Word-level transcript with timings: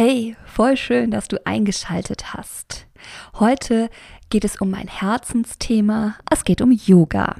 Hey, 0.00 0.36
voll 0.46 0.76
schön, 0.76 1.10
dass 1.10 1.26
du 1.26 1.44
eingeschaltet 1.44 2.32
hast. 2.32 2.86
Heute 3.40 3.90
geht 4.30 4.44
es 4.44 4.60
um 4.60 4.70
mein 4.70 4.86
Herzensthema. 4.86 6.14
Es 6.30 6.44
geht 6.44 6.62
um 6.62 6.70
Yoga. 6.70 7.34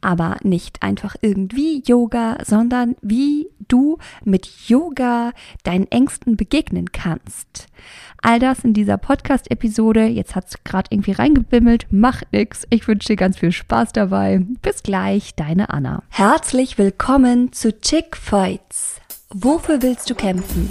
Aber 0.00 0.36
nicht 0.44 0.80
einfach 0.80 1.16
irgendwie 1.22 1.82
Yoga, 1.84 2.38
sondern 2.44 2.94
wie 3.02 3.48
du 3.66 3.98
mit 4.22 4.46
Yoga 4.68 5.32
deinen 5.64 5.90
Ängsten 5.90 6.36
begegnen 6.36 6.92
kannst. 6.92 7.66
All 8.22 8.38
das 8.38 8.62
in 8.62 8.74
dieser 8.74 8.96
Podcast-Episode. 8.96 10.04
Jetzt 10.04 10.36
hat 10.36 10.46
es 10.46 10.62
gerade 10.62 10.90
irgendwie 10.92 11.10
reingebimmelt. 11.10 11.88
Macht 11.90 12.32
nix. 12.32 12.64
Ich 12.70 12.86
wünsche 12.86 13.08
dir 13.08 13.16
ganz 13.16 13.38
viel 13.38 13.50
Spaß 13.50 13.90
dabei. 13.92 14.38
Bis 14.62 14.84
gleich, 14.84 15.34
deine 15.34 15.70
Anna. 15.70 16.04
Herzlich 16.10 16.78
willkommen 16.78 17.52
zu 17.52 17.80
Chick 17.80 18.16
Fights. 18.16 19.00
Wofür 19.30 19.82
willst 19.82 20.08
du 20.10 20.14
kämpfen? 20.14 20.70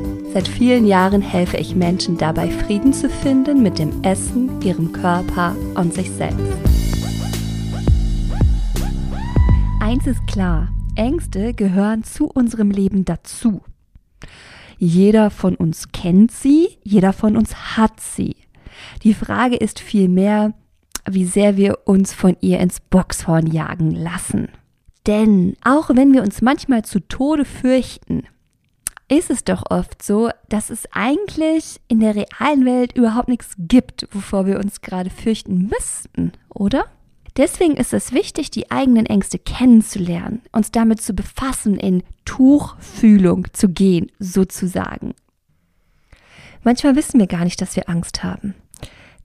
Seit 0.33 0.47
vielen 0.47 0.85
Jahren 0.85 1.21
helfe 1.21 1.57
ich 1.57 1.75
Menschen 1.75 2.17
dabei, 2.17 2.49
Frieden 2.49 2.93
zu 2.93 3.09
finden 3.09 3.61
mit 3.61 3.77
dem 3.77 4.01
Essen, 4.01 4.61
ihrem 4.61 4.93
Körper 4.93 5.57
und 5.75 5.93
sich 5.93 6.09
selbst. 6.09 6.53
Eins 9.81 10.07
ist 10.07 10.25
klar, 10.27 10.69
Ängste 10.95 11.53
gehören 11.53 12.05
zu 12.05 12.27
unserem 12.27 12.71
Leben 12.71 13.03
dazu. 13.03 13.61
Jeder 14.77 15.31
von 15.31 15.55
uns 15.55 15.91
kennt 15.91 16.31
sie, 16.31 16.77
jeder 16.81 17.11
von 17.11 17.35
uns 17.35 17.75
hat 17.75 17.99
sie. 17.99 18.37
Die 19.03 19.13
Frage 19.13 19.57
ist 19.57 19.81
vielmehr, 19.81 20.53
wie 21.09 21.25
sehr 21.25 21.57
wir 21.57 21.79
uns 21.83 22.13
von 22.13 22.37
ihr 22.39 22.61
ins 22.61 22.79
Boxhorn 22.79 23.47
jagen 23.47 23.91
lassen. 23.91 24.47
Denn 25.07 25.57
auch 25.61 25.89
wenn 25.89 26.13
wir 26.13 26.21
uns 26.21 26.41
manchmal 26.41 26.85
zu 26.85 27.01
Tode 27.01 27.43
fürchten, 27.43 28.23
ist 29.11 29.29
es 29.29 29.43
doch 29.43 29.63
oft 29.69 30.01
so, 30.01 30.29
dass 30.47 30.69
es 30.69 30.87
eigentlich 30.93 31.81
in 31.89 31.99
der 31.99 32.15
realen 32.15 32.65
Welt 32.65 32.95
überhaupt 32.95 33.27
nichts 33.27 33.55
gibt, 33.57 34.07
wovor 34.11 34.45
wir 34.45 34.57
uns 34.57 34.79
gerade 34.79 35.09
fürchten 35.09 35.67
müssten, 35.67 36.31
oder? 36.49 36.85
Deswegen 37.35 37.75
ist 37.75 37.93
es 37.93 38.13
wichtig, 38.13 38.51
die 38.51 38.71
eigenen 38.71 39.05
Ängste 39.05 39.37
kennenzulernen, 39.37 40.41
uns 40.53 40.71
damit 40.71 41.01
zu 41.01 41.13
befassen, 41.13 41.77
in 41.77 42.03
Tuchfühlung 42.23 43.47
zu 43.53 43.69
gehen, 43.69 44.11
sozusagen. 44.19 45.13
Manchmal 46.63 46.95
wissen 46.95 47.19
wir 47.19 47.27
gar 47.27 47.43
nicht, 47.43 47.61
dass 47.61 47.75
wir 47.75 47.89
Angst 47.89 48.23
haben. 48.23 48.55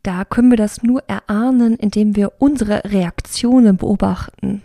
Da 0.03 0.25
können 0.25 0.51
wir 0.51 0.57
das 0.57 0.83
nur 0.83 1.03
erahnen, 1.09 1.77
indem 1.77 2.17
wir 2.17 2.33
unsere 2.39 2.83
Reaktionen 2.85 3.77
beobachten. 3.77 4.63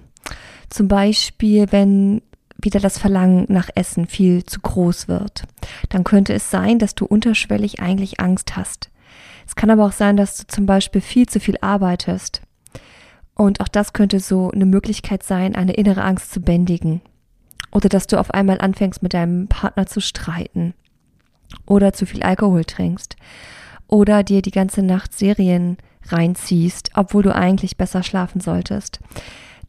Zum 0.69 0.87
Beispiel, 0.87 1.67
wenn 1.71 2.21
wieder 2.61 2.79
das 2.79 2.97
Verlangen 2.97 3.45
nach 3.49 3.69
Essen 3.75 4.07
viel 4.07 4.45
zu 4.45 4.59
groß 4.59 5.07
wird. 5.07 5.43
Dann 5.89 6.03
könnte 6.03 6.33
es 6.33 6.51
sein, 6.51 6.79
dass 6.79 6.95
du 6.95 7.05
unterschwellig 7.05 7.79
eigentlich 7.79 8.19
Angst 8.19 8.55
hast. 8.55 8.89
Es 9.45 9.55
kann 9.55 9.69
aber 9.69 9.85
auch 9.85 9.91
sein, 9.91 10.17
dass 10.17 10.37
du 10.37 10.47
zum 10.47 10.65
Beispiel 10.65 11.01
viel 11.01 11.27
zu 11.27 11.39
viel 11.39 11.57
arbeitest. 11.61 12.41
Und 13.33 13.59
auch 13.59 13.67
das 13.67 13.93
könnte 13.93 14.19
so 14.19 14.51
eine 14.51 14.65
Möglichkeit 14.65 15.23
sein, 15.23 15.55
eine 15.55 15.73
innere 15.73 16.03
Angst 16.03 16.31
zu 16.31 16.41
bändigen. 16.41 17.01
Oder 17.71 17.89
dass 17.89 18.07
du 18.07 18.19
auf 18.19 18.33
einmal 18.33 18.59
anfängst, 18.59 19.01
mit 19.01 19.13
deinem 19.13 19.47
Partner 19.47 19.87
zu 19.87 20.01
streiten. 20.01 20.73
Oder 21.65 21.93
zu 21.93 22.05
viel 22.05 22.23
Alkohol 22.23 22.65
trinkst. 22.65 23.15
Oder 23.87 24.23
dir 24.23 24.41
die 24.41 24.51
ganze 24.51 24.83
Nacht 24.83 25.13
Serien 25.13 25.77
reinziehst, 26.07 26.91
obwohl 26.95 27.23
du 27.23 27.35
eigentlich 27.35 27.77
besser 27.77 28.03
schlafen 28.03 28.41
solltest 28.41 28.99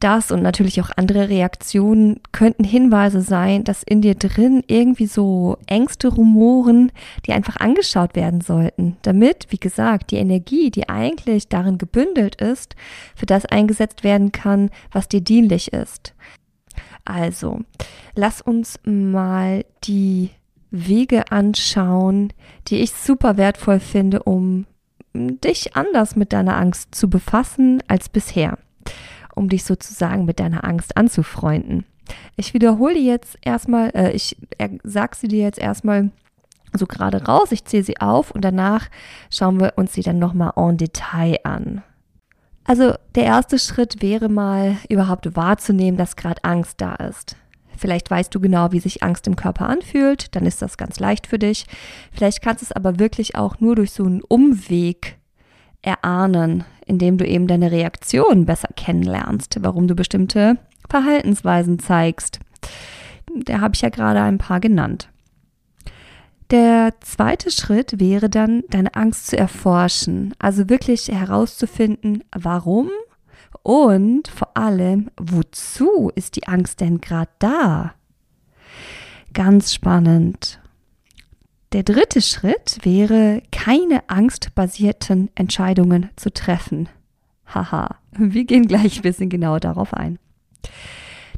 das 0.03 0.33
und 0.33 0.43
natürlich 0.43 0.81
auch 0.81 0.91
andere 0.97 1.29
Reaktionen 1.29 2.21
könnten 2.33 2.65
Hinweise 2.65 3.21
sein, 3.21 3.65
dass 3.65 3.83
in 3.83 4.03
dir 4.03 4.15
drin 4.15 4.65
irgendwie 4.67 5.07
so 5.07 5.59
Ängste 5.67 6.09
rumoren, 6.09 6.91
die 7.27 7.33
einfach 7.33 7.57
angeschaut 7.57 8.17
werden 8.17 8.41
sollten, 8.41 8.97
damit, 9.03 9.47
wie 9.51 9.59
gesagt, 9.59 10.11
die 10.11 10.17
Energie, 10.17 10.71
die 10.71 10.89
eigentlich 10.89 11.49
darin 11.49 11.79
gebündelt 11.79 12.37
ist, 12.37 12.75
für 13.15 13.27
das 13.27 13.47
eingesetzt 13.47 14.03
werden 14.03 14.33
kann, 14.33 14.71
was 14.91 15.09
dir 15.09 15.21
dienlich 15.21 15.73
ist. 15.73 16.15
Also, 17.05 17.61
lass 18.15 18.41
uns 18.41 18.81
mal 18.85 19.65
die 19.85 20.31
Wege 20.71 21.31
anschauen, 21.31 22.33
die 22.69 22.79
ich 22.79 22.93
super 22.93 23.37
wertvoll 23.37 23.79
finde, 23.79 24.23
um 24.23 24.67
dich 25.15 25.77
anders 25.77 26.17
mit 26.17 26.33
deiner 26.33 26.57
Angst 26.57 26.95
zu 26.95 27.11
befassen 27.11 27.83
als 27.87 28.09
bisher 28.09 28.59
um 29.35 29.49
dich 29.49 29.65
sozusagen 29.65 30.25
mit 30.25 30.41
deiner 30.41 30.65
Angst 30.65 30.97
anzufreunden. 30.97 31.85
Ich 32.37 32.55
wiederhole 32.55 32.99
jetzt 32.99 33.39
erstmal, 33.43 33.91
äh, 33.91 34.13
ich 34.13 34.37
äh, 34.59 34.69
sag 34.83 35.15
sie 35.15 35.29
dir 35.29 35.43
jetzt 35.43 35.59
erstmal 35.59 36.11
so 36.73 36.87
gerade 36.87 37.25
raus, 37.25 37.53
ich 37.53 37.65
zähle 37.65 37.85
sie 37.85 38.01
auf 38.01 38.31
und 38.31 38.43
danach 38.43 38.89
schauen 39.31 39.61
wir 39.61 39.75
uns 39.77 39.93
sie 39.93 40.03
dann 40.03 40.19
nochmal 40.19 40.53
en 40.57 40.77
Detail 40.77 41.39
an. 41.45 41.83
Also 42.65 42.95
der 43.15 43.25
erste 43.25 43.59
Schritt 43.59 44.03
wäre 44.03 44.29
mal 44.29 44.77
überhaupt 44.89 45.35
wahrzunehmen, 45.37 45.99
dass 45.99 46.17
gerade 46.17 46.45
Angst 46.45 46.81
da 46.81 46.95
ist. 46.95 47.37
Vielleicht 47.77 48.11
weißt 48.11 48.33
du 48.35 48.41
genau, 48.41 48.71
wie 48.71 48.79
sich 48.79 49.03
Angst 49.03 49.27
im 49.27 49.35
Körper 49.35 49.69
anfühlt, 49.69 50.35
dann 50.37 50.47
ist 50.47 50.63
das 50.63 50.77
ganz 50.77 51.01
leicht 51.01 51.27
für 51.27 51.39
dich. 51.39 51.67
Vielleicht 52.13 52.43
kannst 52.43 52.63
du 52.63 52.67
es 52.67 52.73
aber 52.73 52.99
wirklich 52.99 53.35
auch 53.35 53.59
nur 53.59 53.75
durch 53.75 53.91
so 53.91 54.05
einen 54.05 54.23
Umweg 54.23 55.19
erahnen, 55.83 56.65
indem 56.87 57.19
du 57.19 57.27
eben 57.27 57.47
deine 57.47 57.71
Reaktion 57.71 58.47
besser 58.47 58.69
kennenlernst, 58.77 59.59
warum 59.61 59.89
du 59.89 59.95
bestimmte 59.95 60.59
Verhaltensweisen 60.89 61.79
zeigst. 61.79 62.41
Da 63.35 63.61
habe 63.61 63.75
ich 63.75 63.81
ja 63.83 63.89
gerade 63.89 64.21
ein 64.21 64.39
paar 64.39 64.61
genannt. 64.61 65.09
Der 66.51 66.93
zweite 67.01 67.51
Schritt 67.51 67.99
wäre 67.99 68.29
dann, 68.29 68.63
deine 68.69 68.95
Angst 68.95 69.29
zu 69.29 69.39
erforschen, 69.39 70.35
also 70.39 70.69
wirklich 70.69 71.09
herauszufinden, 71.09 72.25
warum 72.37 72.91
und 73.63 74.29
vor 74.29 74.57
allem, 74.57 75.11
wozu 75.17 76.11
ist 76.15 76.37
die 76.37 76.47
Angst 76.49 76.81
denn 76.81 77.01
gerade 77.01 77.31
da? 77.39 77.95
Ganz 79.33 79.73
spannend. 79.73 80.62
Der 81.73 81.83
dritte 81.83 82.21
Schritt 82.21 82.79
wäre, 82.83 83.43
keine 83.51 84.09
angstbasierten 84.11 85.31
Entscheidungen 85.35 86.11
zu 86.17 86.31
treffen. 86.31 86.91
Haha, 87.47 87.97
wir 88.13 88.45
gehen 88.45 88.67
gleich 88.69 88.97
ein 88.99 89.03
bisschen 89.03 89.31
genauer 89.31 89.61
darauf 89.61 89.95
ein. 89.95 90.19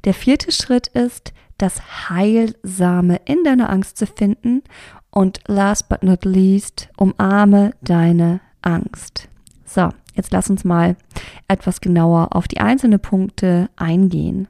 Der 0.02 0.12
vierte 0.12 0.50
Schritt 0.50 0.88
ist, 0.88 1.32
das 1.56 2.10
Heilsame 2.10 3.20
in 3.26 3.44
deiner 3.44 3.70
Angst 3.70 3.96
zu 3.96 4.08
finden 4.08 4.62
und 5.10 5.38
last 5.46 5.88
but 5.88 6.02
not 6.02 6.24
least, 6.24 6.88
umarme 6.96 7.74
deine 7.80 8.40
Angst. 8.60 9.28
So, 9.64 9.90
jetzt 10.14 10.32
lass 10.32 10.50
uns 10.50 10.64
mal 10.64 10.96
etwas 11.46 11.80
genauer 11.80 12.34
auf 12.34 12.48
die 12.48 12.58
einzelnen 12.58 12.98
Punkte 12.98 13.70
eingehen. 13.76 14.48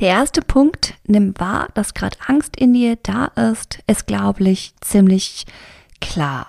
Der 0.00 0.08
erste 0.10 0.42
Punkt, 0.42 0.94
nimm 1.06 1.34
wahr, 1.38 1.68
dass 1.74 1.92
gerade 1.92 2.16
Angst 2.24 2.56
in 2.56 2.72
dir 2.72 2.96
da 3.02 3.26
ist, 3.50 3.80
ist, 3.88 4.06
glaube 4.06 4.48
ich, 4.48 4.72
ziemlich 4.80 5.44
klar. 6.00 6.46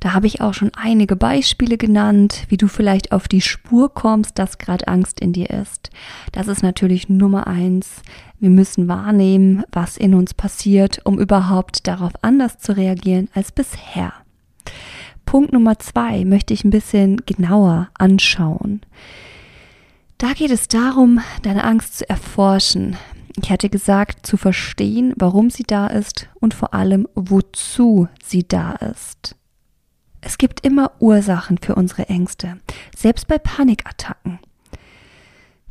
Da 0.00 0.12
habe 0.12 0.26
ich 0.26 0.42
auch 0.42 0.52
schon 0.52 0.70
einige 0.76 1.16
Beispiele 1.16 1.78
genannt, 1.78 2.44
wie 2.48 2.58
du 2.58 2.68
vielleicht 2.68 3.12
auf 3.12 3.28
die 3.28 3.40
Spur 3.40 3.92
kommst, 3.92 4.38
dass 4.38 4.58
gerade 4.58 4.88
Angst 4.88 5.20
in 5.20 5.32
dir 5.32 5.48
ist. 5.48 5.90
Das 6.32 6.48
ist 6.48 6.62
natürlich 6.62 7.08
Nummer 7.08 7.46
eins. 7.46 8.02
Wir 8.38 8.50
müssen 8.50 8.88
wahrnehmen, 8.88 9.64
was 9.72 9.96
in 9.96 10.14
uns 10.14 10.34
passiert, 10.34 11.00
um 11.04 11.18
überhaupt 11.18 11.86
darauf 11.86 12.12
anders 12.20 12.58
zu 12.58 12.76
reagieren 12.76 13.28
als 13.34 13.52
bisher. 13.52 14.12
Punkt 15.24 15.52
Nummer 15.52 15.78
zwei 15.78 16.26
möchte 16.26 16.52
ich 16.52 16.62
ein 16.62 16.70
bisschen 16.70 17.22
genauer 17.24 17.88
anschauen. 17.94 18.82
Da 20.22 20.34
geht 20.34 20.52
es 20.52 20.68
darum, 20.68 21.20
deine 21.42 21.64
Angst 21.64 21.98
zu 21.98 22.08
erforschen. 22.08 22.96
Ich 23.42 23.50
hatte 23.50 23.68
gesagt, 23.68 24.24
zu 24.24 24.36
verstehen, 24.36 25.14
warum 25.16 25.50
sie 25.50 25.64
da 25.64 25.88
ist 25.88 26.28
und 26.38 26.54
vor 26.54 26.74
allem, 26.74 27.08
wozu 27.16 28.06
sie 28.22 28.46
da 28.46 28.74
ist. 28.74 29.34
Es 30.20 30.38
gibt 30.38 30.64
immer 30.64 30.92
Ursachen 31.00 31.58
für 31.58 31.74
unsere 31.74 32.08
Ängste, 32.08 32.60
selbst 32.96 33.26
bei 33.26 33.38
Panikattacken. 33.38 34.38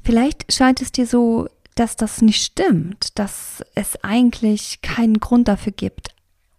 Vielleicht 0.04 0.52
scheint 0.52 0.82
es 0.82 0.92
dir 0.92 1.08
so, 1.08 1.48
dass 1.76 1.96
das 1.96 2.22
nicht 2.22 2.44
stimmt, 2.44 3.18
dass 3.18 3.64
es 3.76 4.04
eigentlich 4.04 4.82
keinen 4.82 5.22
Grund 5.22 5.48
dafür 5.48 5.72
gibt. 5.72 6.10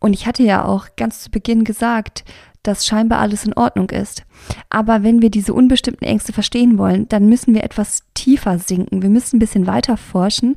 Und 0.00 0.14
ich 0.14 0.26
hatte 0.26 0.44
ja 0.44 0.64
auch 0.64 0.96
ganz 0.96 1.20
zu 1.20 1.30
Beginn 1.30 1.62
gesagt, 1.62 2.24
dass 2.62 2.86
scheinbar 2.86 3.18
alles 3.18 3.44
in 3.44 3.54
Ordnung 3.54 3.90
ist. 3.90 4.24
Aber 4.70 5.02
wenn 5.02 5.20
wir 5.20 5.30
diese 5.30 5.52
unbestimmten 5.52 6.04
Ängste 6.04 6.32
verstehen 6.32 6.78
wollen, 6.78 7.08
dann 7.08 7.28
müssen 7.28 7.54
wir 7.54 7.64
etwas 7.64 8.04
tiefer 8.14 8.58
sinken. 8.58 9.02
Wir 9.02 9.10
müssen 9.10 9.36
ein 9.36 9.40
bisschen 9.40 9.66
weiter 9.66 9.96
forschen. 9.96 10.56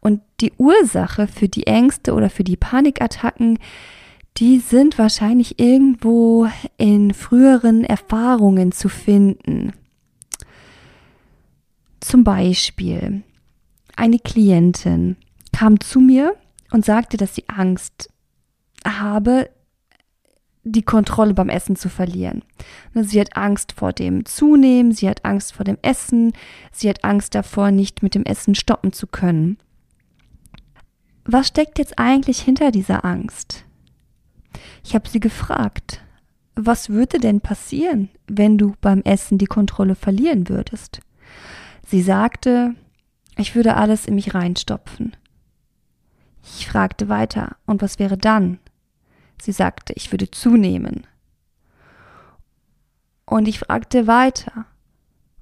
Und 0.00 0.22
die 0.40 0.52
Ursache 0.56 1.26
für 1.26 1.48
die 1.48 1.66
Ängste 1.66 2.14
oder 2.14 2.30
für 2.30 2.44
die 2.44 2.56
Panikattacken, 2.56 3.58
die 4.38 4.58
sind 4.58 4.98
wahrscheinlich 4.98 5.58
irgendwo 5.58 6.48
in 6.78 7.12
früheren 7.12 7.84
Erfahrungen 7.84 8.72
zu 8.72 8.88
finden. 8.88 9.72
Zum 12.00 12.24
Beispiel, 12.24 13.22
eine 13.94 14.18
Klientin 14.18 15.16
kam 15.52 15.80
zu 15.80 16.00
mir 16.00 16.34
und 16.72 16.84
sagte, 16.84 17.18
dass 17.18 17.34
sie 17.34 17.44
Angst 17.48 18.10
habe, 18.86 19.50
die 20.64 20.82
Kontrolle 20.82 21.34
beim 21.34 21.48
Essen 21.48 21.76
zu 21.76 21.88
verlieren. 21.88 22.42
Ne, 22.94 23.04
sie 23.04 23.20
hat 23.20 23.36
Angst 23.36 23.72
vor 23.72 23.92
dem 23.92 24.24
Zunehmen, 24.24 24.92
sie 24.92 25.08
hat 25.08 25.24
Angst 25.24 25.52
vor 25.52 25.64
dem 25.64 25.78
Essen, 25.82 26.32
sie 26.70 26.88
hat 26.88 27.04
Angst 27.04 27.34
davor, 27.34 27.70
nicht 27.70 28.02
mit 28.02 28.14
dem 28.14 28.24
Essen 28.24 28.54
stoppen 28.54 28.92
zu 28.92 29.06
können. 29.06 29.58
Was 31.24 31.48
steckt 31.48 31.78
jetzt 31.78 31.98
eigentlich 31.98 32.40
hinter 32.40 32.70
dieser 32.70 33.04
Angst? 33.04 33.64
Ich 34.84 34.94
habe 34.94 35.08
sie 35.08 35.20
gefragt, 35.20 36.00
was 36.54 36.90
würde 36.90 37.18
denn 37.18 37.40
passieren, 37.40 38.10
wenn 38.26 38.58
du 38.58 38.74
beim 38.80 39.02
Essen 39.02 39.38
die 39.38 39.46
Kontrolle 39.46 39.94
verlieren 39.94 40.48
würdest? 40.48 41.00
Sie 41.86 42.02
sagte, 42.02 42.74
ich 43.36 43.54
würde 43.54 43.76
alles 43.76 44.06
in 44.06 44.14
mich 44.14 44.34
reinstopfen. 44.34 45.16
Ich 46.42 46.66
fragte 46.68 47.08
weiter, 47.08 47.56
und 47.66 47.82
was 47.82 47.98
wäre 47.98 48.18
dann? 48.18 48.58
Sie 49.42 49.50
sagte, 49.50 49.92
ich 49.96 50.12
würde 50.12 50.30
zunehmen. 50.30 51.04
Und 53.24 53.48
ich 53.48 53.58
fragte 53.58 54.06
weiter, 54.06 54.66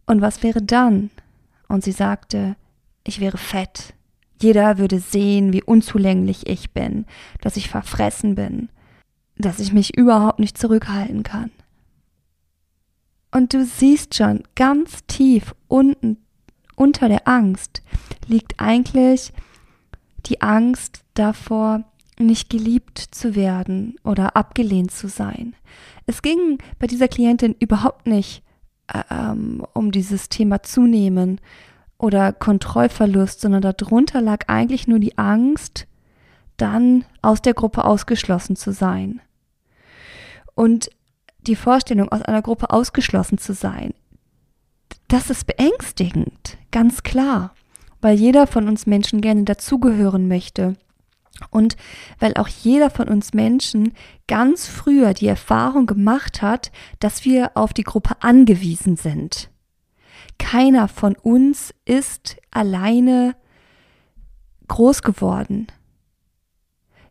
und 0.07 0.23
was 0.23 0.43
wäre 0.43 0.63
dann? 0.63 1.11
Und 1.69 1.85
sie 1.85 1.93
sagte, 1.93 2.57
ich 3.05 3.21
wäre 3.21 3.37
fett. 3.37 3.93
Jeder 4.41 4.79
würde 4.79 5.01
sehen, 5.01 5.53
wie 5.53 5.63
unzulänglich 5.63 6.47
ich 6.49 6.71
bin, 6.71 7.05
dass 7.43 7.59
ich 7.59 7.69
verfressen 7.69 8.37
bin, 8.37 8.71
dass 9.37 9.61
ich 9.61 9.75
mich 9.75 9.99
überhaupt 9.99 10.39
nicht 10.39 10.57
zurückhalten 10.57 11.23
kann. 11.23 11.51
Und 13.31 13.53
du 13.53 13.67
siehst 13.67 14.15
schon, 14.15 14.45
ganz 14.55 15.05
tief 15.09 15.55
unten 15.69 16.17
unter 16.75 17.11
der 17.11 17.29
Angst 17.29 17.83
liegt 18.27 18.61
eigentlich 18.61 19.35
die 20.25 20.41
Angst 20.41 21.05
davor, 21.13 21.85
nicht 22.27 22.51
geliebt 22.51 22.99
zu 22.99 23.35
werden 23.35 23.97
oder 24.05 24.37
abgelehnt 24.37 24.91
zu 24.91 25.09
sein. 25.09 25.55
Es 26.07 26.23
ging 26.23 26.59
bei 26.79 26.87
dieser 26.87 27.09
Klientin 27.09 27.55
überhaupt 27.59 28.07
nicht 28.07 28.43
äh, 28.93 29.03
ähm, 29.11 29.65
um 29.75 29.93
dieses 29.93 30.29
Thema 30.29 30.63
Zunehmen 30.63 31.41
oder 31.99 32.33
Kontrollverlust, 32.33 33.41
sondern 33.41 33.63
darunter 33.63 34.21
lag 34.21 34.49
eigentlich 34.49 34.89
nur 34.89 34.99
die 34.99 35.19
Angst, 35.19 35.87
dann 36.57 37.05
aus 37.23 37.43
der 37.43 37.55
Gruppe 37.55 37.85
ausgeschlossen 37.85 38.57
zu 38.57 38.73
sein. 38.73 39.21
Und 40.55 40.91
die 41.47 41.57
Vorstellung, 41.57 42.11
aus 42.11 42.23
einer 42.23 42.43
Gruppe 42.43 42.71
ausgeschlossen 42.71 43.39
zu 43.39 43.55
sein, 43.55 43.95
das 45.09 45.31
ist 45.31 45.47
beängstigend, 45.47 46.59
ganz 46.71 47.03
klar, 47.03 47.55
weil 48.01 48.17
jeder 48.17 48.47
von 48.47 48.69
uns 48.69 48.87
Menschen 48.87 49.21
gerne 49.21 49.45
dazugehören 49.45 50.29
möchte 50.29 50.77
und 51.51 51.77
weil 52.19 52.35
auch 52.35 52.49
jeder 52.49 52.91
von 52.91 53.09
uns 53.09 53.33
Menschen 53.33 53.95
ganz 54.29 54.67
früher 54.67 55.15
die 55.15 55.27
Erfahrung 55.27 55.87
gemacht 55.87 56.43
hat, 56.43 56.71
dass 56.99 57.25
wir 57.25 57.53
auf 57.55 57.73
die 57.73 57.85
Gruppe 57.85 58.17
angewiesen 58.21 58.97
sind. 58.97 59.51
Keiner 60.39 60.89
von 60.89 61.17
uns 61.17 61.75
ist 61.85 62.37
alleine 62.51 63.35
groß 64.69 65.03
geworden. 65.03 65.67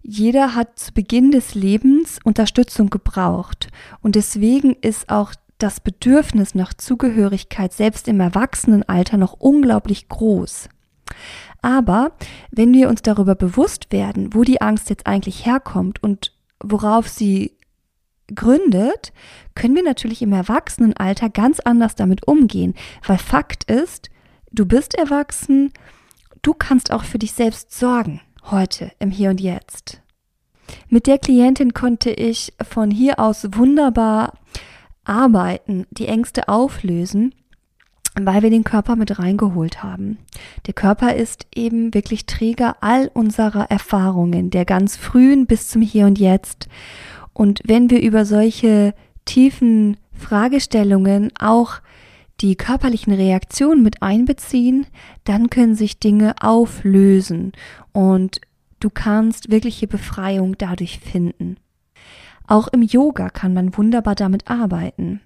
Jeder 0.02 0.56
hat 0.56 0.80
zu 0.80 0.94
Beginn 0.94 1.31
des 1.31 1.56
Lebens 1.56 2.20
Unterstützung 2.24 2.90
gebraucht 2.90 3.68
und 4.02 4.16
deswegen 4.16 4.76
ist 4.81 5.10
auch 5.10 5.34
das 5.60 5.81
Bedürfnis 5.81 6.56
nach 6.56 6.74
Zugehörigkeit 6.74 7.74
selbst 7.74 8.08
im 8.08 8.20
Erwachsenenalter 8.22 9.18
noch 9.18 9.34
unglaublich 9.34 10.08
groß. 10.08 10.70
Aber 11.61 12.11
wenn 12.51 12.73
wir 12.73 12.89
uns 12.89 13.01
darüber 13.01 13.35
bewusst 13.35 13.91
werden, 13.91 14.33
wo 14.33 14.44
die 14.44 14.61
Angst 14.61 14.89
jetzt 14.89 15.07
eigentlich 15.07 15.45
herkommt 15.45 16.01
und 16.01 16.33
worauf 16.61 17.07
sie 17.07 17.57
gründet, 18.33 19.11
können 19.56 19.75
wir 19.75 19.83
natürlich 19.83 20.21
im 20.21 20.33
Erwachsenenalter 20.33 21.29
ganz 21.29 21.59
anders 21.59 21.95
damit 21.95 22.27
umgehen, 22.27 22.75
weil 23.06 23.17
Fakt 23.17 23.69
ist, 23.69 24.09
du 24.51 24.65
bist 24.65 24.95
erwachsen, 24.95 25.73
du 26.41 26.53
kannst 26.53 26.91
auch 26.91 27.03
für 27.03 27.19
dich 27.19 27.33
selbst 27.33 27.71
sorgen, 27.71 28.21
heute, 28.45 28.91
im 29.00 29.11
Hier 29.11 29.31
und 29.31 29.41
Jetzt. 29.41 30.01
Mit 30.88 31.07
der 31.07 31.17
Klientin 31.17 31.73
konnte 31.73 32.11
ich 32.11 32.53
von 32.61 32.91
hier 32.91 33.19
aus 33.19 33.47
wunderbar 33.53 34.33
arbeiten, 35.03 35.88
die 35.89 36.07
Ängste 36.07 36.47
auflösen 36.47 37.33
weil 38.25 38.42
wir 38.44 38.50
den 38.50 38.63
Körper 38.63 38.95
mit 38.95 39.19
reingeholt 39.19 39.83
haben. 39.83 40.18
Der 40.68 40.74
Körper 40.74 41.16
ist 41.16 41.48
eben 41.54 41.94
wirklich 41.94 42.25
Träger 42.25 42.77
all 42.81 43.10
unserer 43.13 43.69
Erfahrungen, 43.69 44.50
der 44.50 44.66
ganz 44.66 44.98
frühen 44.98 45.45
bis 45.45 45.69
zum 45.69 45.81
Hier 45.81 46.06
und 46.06 46.19
Jetzt. 46.19 46.68
Und 47.33 47.62
wenn 47.66 47.89
wir 47.89 48.01
über 48.01 48.25
solche 48.25 48.94
tiefen 49.25 49.98
Fragestellungen 50.13 51.31
auch 51.39 51.81
die 52.42 52.56
körperlichen 52.56 53.13
Reaktionen 53.13 53.83
mit 53.83 54.01
einbeziehen, 54.01 54.88
dann 55.24 55.50
können 55.50 55.75
sich 55.75 56.00
Dinge 56.00 56.36
auflösen 56.42 57.51
und 57.92 58.39
du 58.80 58.89
kannst 58.89 59.51
wirkliche 59.51 59.88
Befreiung 59.88 60.57
dadurch 60.57 61.00
finden. 61.00 61.57
Auch 62.48 62.68
im 62.69 62.81
Yoga 62.81 63.30
kann 63.30 63.54
man 63.54 63.77
wunderbar 63.77 64.16
damit 64.16 64.50
arbeiten. 64.50 65.21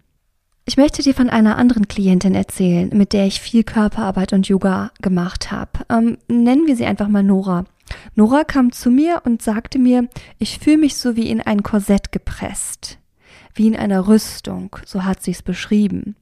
Ich 0.65 0.77
möchte 0.77 1.01
dir 1.01 1.13
von 1.13 1.29
einer 1.29 1.57
anderen 1.57 1.89
Klientin 1.89 2.35
erzählen, 2.35 2.89
mit 2.93 3.11
der 3.11 3.27
ich 3.27 3.41
viel 3.41 3.65
Körperarbeit 3.65 4.31
und 4.31 4.47
Yoga 4.47 4.91
gemacht 5.01 5.51
habe. 5.51 5.71
Ähm, 5.89 6.17
nennen 6.29 6.67
wir 6.67 6.77
sie 6.77 6.85
einfach 6.85 7.09
mal 7.09 7.21
Nora. 7.21 7.65
Nora 8.15 8.45
kam 8.45 8.71
zu 8.71 8.89
mir 8.89 9.23
und 9.25 9.41
sagte 9.41 9.77
mir, 9.77 10.07
ich 10.39 10.59
fühle 10.59 10.77
mich 10.77 10.95
so 10.95 11.17
wie 11.17 11.29
in 11.29 11.41
ein 11.41 11.63
Korsett 11.63 12.13
gepresst, 12.13 12.97
wie 13.53 13.67
in 13.67 13.75
einer 13.75 14.07
Rüstung, 14.07 14.77
so 14.85 15.03
hat 15.03 15.21
sie 15.21 15.31
es 15.31 15.41
beschrieben. 15.41 16.15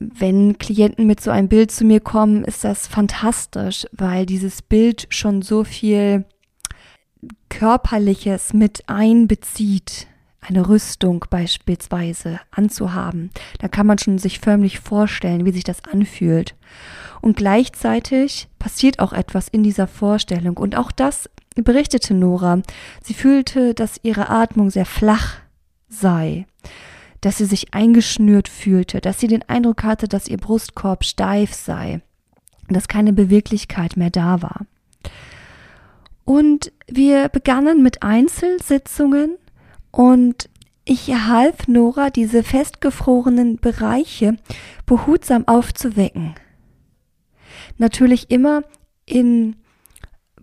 Wenn 0.00 0.58
Klienten 0.58 1.06
mit 1.06 1.20
so 1.20 1.30
einem 1.30 1.48
Bild 1.48 1.70
zu 1.70 1.84
mir 1.84 2.00
kommen, 2.00 2.44
ist 2.44 2.64
das 2.64 2.88
fantastisch, 2.88 3.86
weil 3.92 4.26
dieses 4.26 4.62
Bild 4.62 5.06
schon 5.10 5.42
so 5.42 5.62
viel 5.62 6.24
Körperliches 7.50 8.52
mit 8.52 8.82
einbezieht 8.88 10.08
eine 10.48 10.68
Rüstung 10.68 11.24
beispielsweise 11.30 12.40
anzuhaben. 12.50 13.30
Da 13.58 13.68
kann 13.68 13.86
man 13.86 13.98
schon 13.98 14.18
sich 14.18 14.38
förmlich 14.38 14.80
vorstellen, 14.80 15.44
wie 15.44 15.52
sich 15.52 15.64
das 15.64 15.84
anfühlt. 15.84 16.54
Und 17.20 17.36
gleichzeitig 17.36 18.48
passiert 18.58 18.98
auch 18.98 19.12
etwas 19.12 19.48
in 19.48 19.62
dieser 19.62 19.86
Vorstellung. 19.86 20.56
Und 20.56 20.76
auch 20.76 20.92
das 20.92 21.28
berichtete 21.54 22.14
Nora. 22.14 22.62
Sie 23.02 23.14
fühlte, 23.14 23.74
dass 23.74 24.00
ihre 24.02 24.28
Atmung 24.28 24.70
sehr 24.70 24.86
flach 24.86 25.38
sei, 25.88 26.46
dass 27.20 27.38
sie 27.38 27.46
sich 27.46 27.74
eingeschnürt 27.74 28.48
fühlte, 28.48 29.00
dass 29.00 29.20
sie 29.20 29.28
den 29.28 29.42
Eindruck 29.48 29.82
hatte, 29.82 30.08
dass 30.08 30.28
ihr 30.28 30.36
Brustkorb 30.36 31.04
steif 31.04 31.54
sei, 31.54 32.00
dass 32.68 32.88
keine 32.88 33.12
Beweglichkeit 33.12 33.96
mehr 33.96 34.10
da 34.10 34.42
war. 34.42 34.66
Und 36.24 36.72
wir 36.88 37.28
begannen 37.28 37.82
mit 37.82 38.02
Einzelsitzungen 38.02 39.36
und 39.90 40.48
ich 40.84 41.12
half 41.12 41.66
Nora, 41.66 42.10
diese 42.10 42.42
festgefrorenen 42.42 43.56
Bereiche 43.56 44.36
behutsam 44.86 45.48
aufzuwecken. 45.48 46.34
Natürlich 47.76 48.30
immer 48.30 48.62
in 49.04 49.56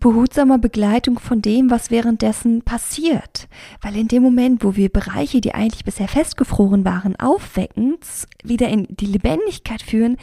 behutsamer 0.04 0.58
Begleitung 0.58 1.18
von 1.18 1.42
dem, 1.42 1.72
was 1.72 1.90
währenddessen 1.90 2.62
passiert. 2.62 3.48
Weil 3.82 3.96
in 3.96 4.10
dem 4.10 4.22
Moment, 4.22 4.62
wo 4.62 4.76
wir 4.76 4.90
Bereiche, 4.90 5.40
die 5.40 5.54
eigentlich 5.54 5.86
bisher 5.86 6.10
festgefroren 6.10 6.84
waren, 6.84 7.16
aufwecken, 7.16 7.96
wieder 8.44 8.68
in 8.68 8.86
die 8.90 9.06
Lebendigkeit 9.06 9.82
führen, 9.82 10.18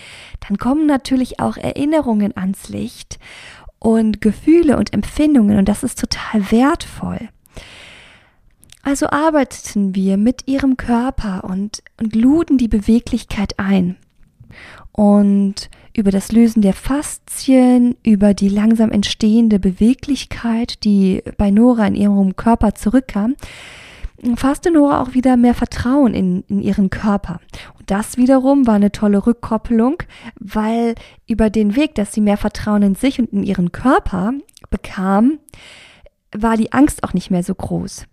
dann 0.47 0.59
kommen 0.59 0.85
natürlich 0.85 1.41
auch 1.41 1.57
Erinnerungen 1.57 2.37
ans 2.37 2.69
Licht 2.69 3.19
und 3.79 4.21
Gefühle 4.21 4.77
und 4.77 4.93
Empfindungen 4.93 5.57
und 5.57 5.67
das 5.67 5.83
ist 5.83 5.99
total 5.99 6.51
wertvoll. 6.51 7.31
Also 8.83 9.09
arbeiteten 9.09 9.95
wir 9.95 10.17
mit 10.17 10.49
ihrem 10.49 10.77
Körper 10.77 11.45
und, 11.45 11.83
und 12.01 12.15
luden 12.15 12.59
die 12.59 12.69
Beweglichkeit 12.69 13.59
ein. 13.59 13.97
Und 14.93 15.71
über 15.95 16.11
das 16.11 16.33
Lösen 16.33 16.63
der 16.63 16.73
Faszien, 16.73 17.97
über 18.03 18.35
die 18.35 18.49
langsam 18.49 18.91
entstehende 18.91 19.59
Beweglichkeit, 19.59 20.85
die 20.85 21.23
bei 21.37 21.51
Nora 21.51 21.87
in 21.87 21.95
ihrem 21.95 22.37
Körper 22.37 22.75
zurückkam, 22.75 23.37
fasste 24.37 24.71
Nora 24.71 25.03
auch 25.03 25.15
wieder 25.15 25.37
mehr 25.37 25.55
Vertrauen 25.55 26.15
in, 26.15 26.45
in 26.49 26.61
ihren 26.61 26.91
Körper. 26.91 27.41
Und 27.79 27.91
das 27.91 28.17
wiederum 28.17 28.67
war 28.67 28.75
eine 28.75 28.93
tolle 28.93 29.27
Rückkopplung, 29.27 30.03
weil 30.39 30.95
über 31.27 31.51
den 31.51 31.77
Weg, 31.77 31.95
dass 31.95 32.13
sie 32.13 32.21
mehr 32.21 32.37
Vertrauen 32.37 32.83
in 32.83 32.95
sich 32.95 33.19
und 33.19 33.33
in 33.33 33.43
ihren 33.43 33.73
Körper 33.73 34.33
bekam, 34.71 35.39
war 36.33 36.57
die 36.57 36.73
Angst 36.73 37.03
auch 37.03 37.15
nicht 37.15 37.31
mehr 37.31 37.43
so 37.43 37.55
groß. 37.55 38.07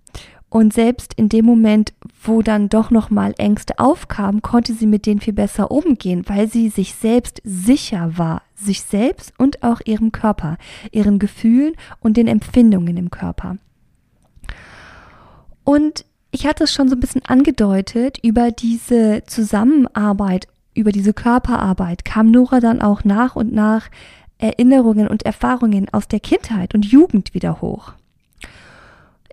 Und 0.49 0.73
selbst 0.73 1.13
in 1.15 1.27
dem 1.27 1.45
Moment, 1.45 1.93
wo 2.23 2.41
dann 2.41 2.69
doch 2.69 2.89
nochmal 2.89 3.33
Ängste 3.37 3.79
aufkamen, 3.79 4.41
konnte 4.41 4.73
sie 4.73 4.87
mit 4.87 5.05
denen 5.05 5.19
viel 5.19 5.33
besser 5.33 5.71
umgehen, 5.71 6.23
weil 6.27 6.47
sie 6.47 6.69
sich 6.69 6.95
selbst 6.95 7.41
sicher 7.43 8.17
war, 8.17 8.43
sich 8.55 8.81
selbst 8.81 9.33
und 9.37 9.63
auch 9.63 9.81
ihrem 9.83 10.13
Körper, 10.13 10.57
ihren 10.91 11.19
Gefühlen 11.19 11.73
und 11.99 12.15
den 12.15 12.27
Empfindungen 12.27 12.95
im 12.95 13.11
Körper. 13.11 13.57
Und 15.65 16.05
ich 16.31 16.47
hatte 16.47 16.63
es 16.63 16.73
schon 16.73 16.87
so 16.87 16.95
ein 16.95 17.01
bisschen 17.01 17.25
angedeutet, 17.25 18.19
über 18.23 18.51
diese 18.51 19.23
Zusammenarbeit, 19.27 20.47
über 20.73 20.93
diese 20.93 21.13
Körperarbeit 21.13 22.05
kam 22.05 22.31
Nora 22.31 22.61
dann 22.61 22.81
auch 22.81 23.03
nach 23.03 23.35
und 23.35 23.51
nach 23.51 23.89
Erinnerungen 24.37 25.07
und 25.07 25.23
Erfahrungen 25.23 25.89
aus 25.91 26.07
der 26.07 26.19
Kindheit 26.19 26.73
und 26.73 26.85
Jugend 26.85 27.33
wieder 27.33 27.59
hoch. 27.59 27.93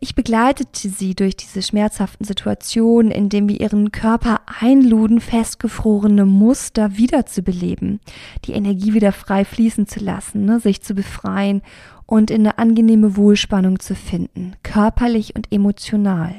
Ich 0.04 0.14
begleitete 0.14 0.90
sie 0.90 1.14
durch 1.14 1.34
diese 1.34 1.62
schmerzhaften 1.62 2.26
Situationen, 2.26 3.10
indem 3.10 3.48
wir 3.48 3.58
ihren 3.58 3.90
Körper 3.90 4.42
einluden, 4.60 5.18
festgefrorene 5.18 6.26
Muster 6.26 6.98
wiederzubeleben, 6.98 8.00
die 8.44 8.52
Energie 8.52 8.92
wieder 8.92 9.12
frei 9.12 9.46
fließen 9.46 9.86
zu 9.86 10.00
lassen, 10.00 10.44
ne, 10.44 10.60
sich 10.60 10.82
zu 10.82 10.92
befreien 10.92 11.62
und 12.04 12.30
in 12.30 12.42
eine 12.42 12.58
angenehme 12.58 13.16
Wohlspannung 13.16 13.80
zu 13.80 13.94
finden, 13.94 14.56
körperlich 14.62 15.36
und 15.36 15.50
emotional. 15.50 16.34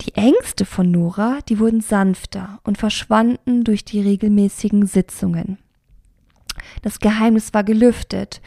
Die 0.00 0.14
Ängste 0.14 0.64
von 0.64 0.90
Nora, 0.90 1.40
die 1.46 1.58
wurden 1.58 1.82
sanfter 1.82 2.58
und 2.64 2.78
verschwanden 2.78 3.64
durch 3.64 3.84
die 3.84 4.00
regelmäßigen 4.00 4.86
Sitzungen. 4.86 5.58
Das 6.80 7.00
Geheimnis 7.00 7.52
war 7.52 7.64
gelüftet. 7.64 8.40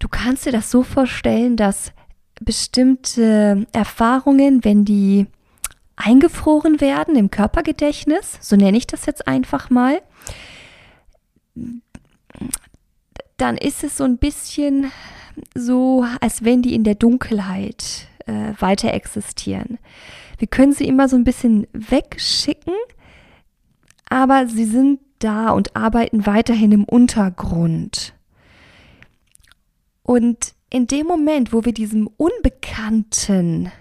Du 0.00 0.08
kannst 0.08 0.46
dir 0.46 0.52
das 0.52 0.72
so 0.72 0.82
vorstellen, 0.82 1.56
dass 1.56 1.92
bestimmte 2.40 3.66
Erfahrungen, 3.72 4.64
wenn 4.64 4.84
die 4.84 5.26
eingefroren 5.96 6.80
werden 6.80 7.16
im 7.16 7.30
Körpergedächtnis, 7.30 8.38
so 8.40 8.56
nenne 8.56 8.78
ich 8.78 8.86
das 8.86 9.06
jetzt 9.06 9.26
einfach 9.26 9.70
mal, 9.70 10.00
dann 13.36 13.56
ist 13.56 13.84
es 13.84 13.96
so 13.96 14.04
ein 14.04 14.18
bisschen 14.18 14.90
so, 15.54 16.04
als 16.20 16.44
wenn 16.44 16.62
die 16.62 16.74
in 16.74 16.84
der 16.84 16.94
Dunkelheit 16.94 18.08
äh, 18.26 18.52
weiter 18.58 18.92
existieren. 18.94 19.78
Wir 20.38 20.48
können 20.48 20.72
sie 20.72 20.86
immer 20.86 21.08
so 21.08 21.16
ein 21.16 21.24
bisschen 21.24 21.66
wegschicken, 21.72 22.74
aber 24.08 24.46
sie 24.46 24.64
sind 24.64 25.00
da 25.18 25.50
und 25.50 25.76
arbeiten 25.76 26.26
weiterhin 26.26 26.72
im 26.72 26.84
Untergrund. 26.84 28.14
Und 30.02 30.54
in 30.70 30.86
dem 30.86 31.06
Moment, 31.06 31.52
wo 31.52 31.64
wir 31.64 31.72
diesem 31.72 32.08
Unbekannten, 32.16 33.72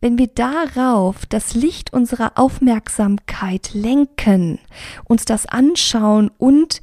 wenn 0.00 0.18
wir 0.18 0.26
darauf 0.26 1.26
das 1.26 1.54
Licht 1.54 1.92
unserer 1.92 2.32
Aufmerksamkeit 2.36 3.72
lenken, 3.74 4.58
uns 5.04 5.24
das 5.24 5.46
anschauen 5.46 6.30
und 6.38 6.82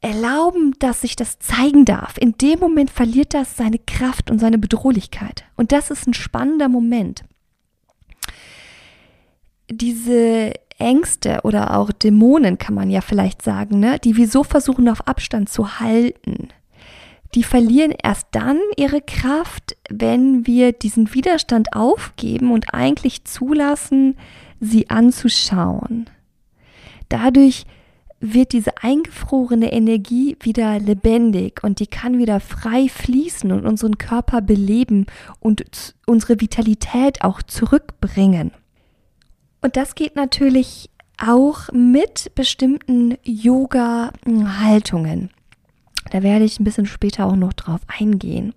erlauben, 0.00 0.74
dass 0.78 1.02
sich 1.02 1.16
das 1.16 1.38
zeigen 1.38 1.84
darf, 1.84 2.16
in 2.18 2.36
dem 2.38 2.60
Moment 2.60 2.90
verliert 2.90 3.34
das 3.34 3.56
seine 3.56 3.78
Kraft 3.78 4.30
und 4.30 4.38
seine 4.38 4.58
Bedrohlichkeit. 4.58 5.44
Und 5.56 5.72
das 5.72 5.90
ist 5.90 6.06
ein 6.06 6.14
spannender 6.14 6.68
Moment. 6.68 7.24
Diese 9.70 10.54
Ängste 10.78 11.40
oder 11.42 11.76
auch 11.76 11.90
Dämonen 11.90 12.56
kann 12.58 12.74
man 12.74 12.90
ja 12.90 13.00
vielleicht 13.00 13.42
sagen, 13.42 13.80
ne, 13.80 13.98
die 13.98 14.16
wir 14.16 14.28
so 14.28 14.44
versuchen 14.44 14.88
auf 14.88 15.06
Abstand 15.06 15.48
zu 15.48 15.80
halten, 15.80 16.48
die 17.34 17.42
verlieren 17.42 17.92
erst 18.02 18.28
dann 18.32 18.58
ihre 18.76 19.02
Kraft, 19.02 19.76
wenn 19.90 20.46
wir 20.46 20.72
diesen 20.72 21.12
Widerstand 21.14 21.74
aufgeben 21.74 22.52
und 22.52 22.72
eigentlich 22.72 23.24
zulassen, 23.24 24.16
sie 24.60 24.88
anzuschauen. 24.90 26.08
Dadurch 27.08 27.64
wird 28.20 28.52
diese 28.52 28.82
eingefrorene 28.82 29.72
Energie 29.72 30.36
wieder 30.40 30.80
lebendig 30.80 31.62
und 31.62 31.78
die 31.80 31.86
kann 31.86 32.18
wieder 32.18 32.40
frei 32.40 32.88
fließen 32.88 33.52
und 33.52 33.64
unseren 33.64 33.96
Körper 33.98 34.40
beleben 34.40 35.06
und 35.38 35.94
unsere 36.06 36.40
Vitalität 36.40 37.22
auch 37.22 37.42
zurückbringen. 37.42 38.50
Und 39.60 39.76
das 39.76 39.94
geht 39.94 40.16
natürlich 40.16 40.90
auch 41.16 41.68
mit 41.72 42.34
bestimmten 42.34 43.16
Yoga-Haltungen. 43.22 45.30
Da 46.10 46.22
werde 46.22 46.44
ich 46.44 46.58
ein 46.58 46.64
bisschen 46.64 46.86
später 46.86 47.26
auch 47.26 47.36
noch 47.36 47.52
drauf 47.52 47.80
eingehen. 47.86 48.54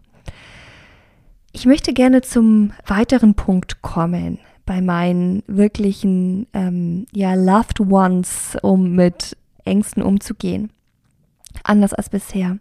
Ich 1.52 1.66
möchte 1.66 1.94
gerne 1.94 2.22
zum 2.22 2.72
weiteren 2.86 3.36
Punkt 3.36 3.82
kommen 3.82 4.40
bei 4.66 4.82
meinen 4.82 5.44
wirklichen 5.48 6.48
ähm, 6.54 7.06
ja, 7.12 7.34
Loved 7.34 7.82
Ones, 7.82 8.58
um 8.62 8.94
mit 8.96 9.36
Ängsten 9.66 10.02
umzugehen. 10.02 10.72
Anders 11.64 11.94
als 11.94 12.10
bisher. 12.10 12.58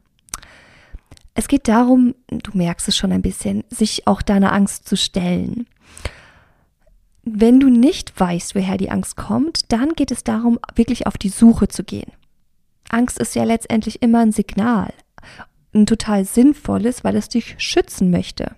Es 1.34 1.46
geht 1.46 1.68
darum, 1.68 2.14
du 2.28 2.50
merkst 2.54 2.88
es 2.88 2.96
schon 2.96 3.12
ein 3.12 3.22
bisschen, 3.22 3.64
sich 3.70 4.06
auch 4.06 4.22
deiner 4.22 4.52
Angst 4.52 4.88
zu 4.88 4.96
stellen. 4.96 5.66
Wenn 7.22 7.60
du 7.60 7.68
nicht 7.68 8.18
weißt, 8.18 8.54
woher 8.54 8.76
die 8.76 8.90
Angst 8.90 9.16
kommt, 9.16 9.70
dann 9.72 9.90
geht 9.90 10.10
es 10.10 10.24
darum, 10.24 10.58
wirklich 10.74 11.06
auf 11.06 11.16
die 11.16 11.28
Suche 11.28 11.68
zu 11.68 11.84
gehen. 11.84 12.10
Angst 12.92 13.18
ist 13.18 13.34
ja 13.34 13.44
letztendlich 13.44 14.02
immer 14.02 14.20
ein 14.20 14.32
Signal, 14.32 14.92
ein 15.74 15.86
total 15.86 16.24
sinnvolles, 16.24 17.04
weil 17.04 17.16
es 17.16 17.28
dich 17.28 17.54
schützen 17.58 18.10
möchte. 18.10 18.56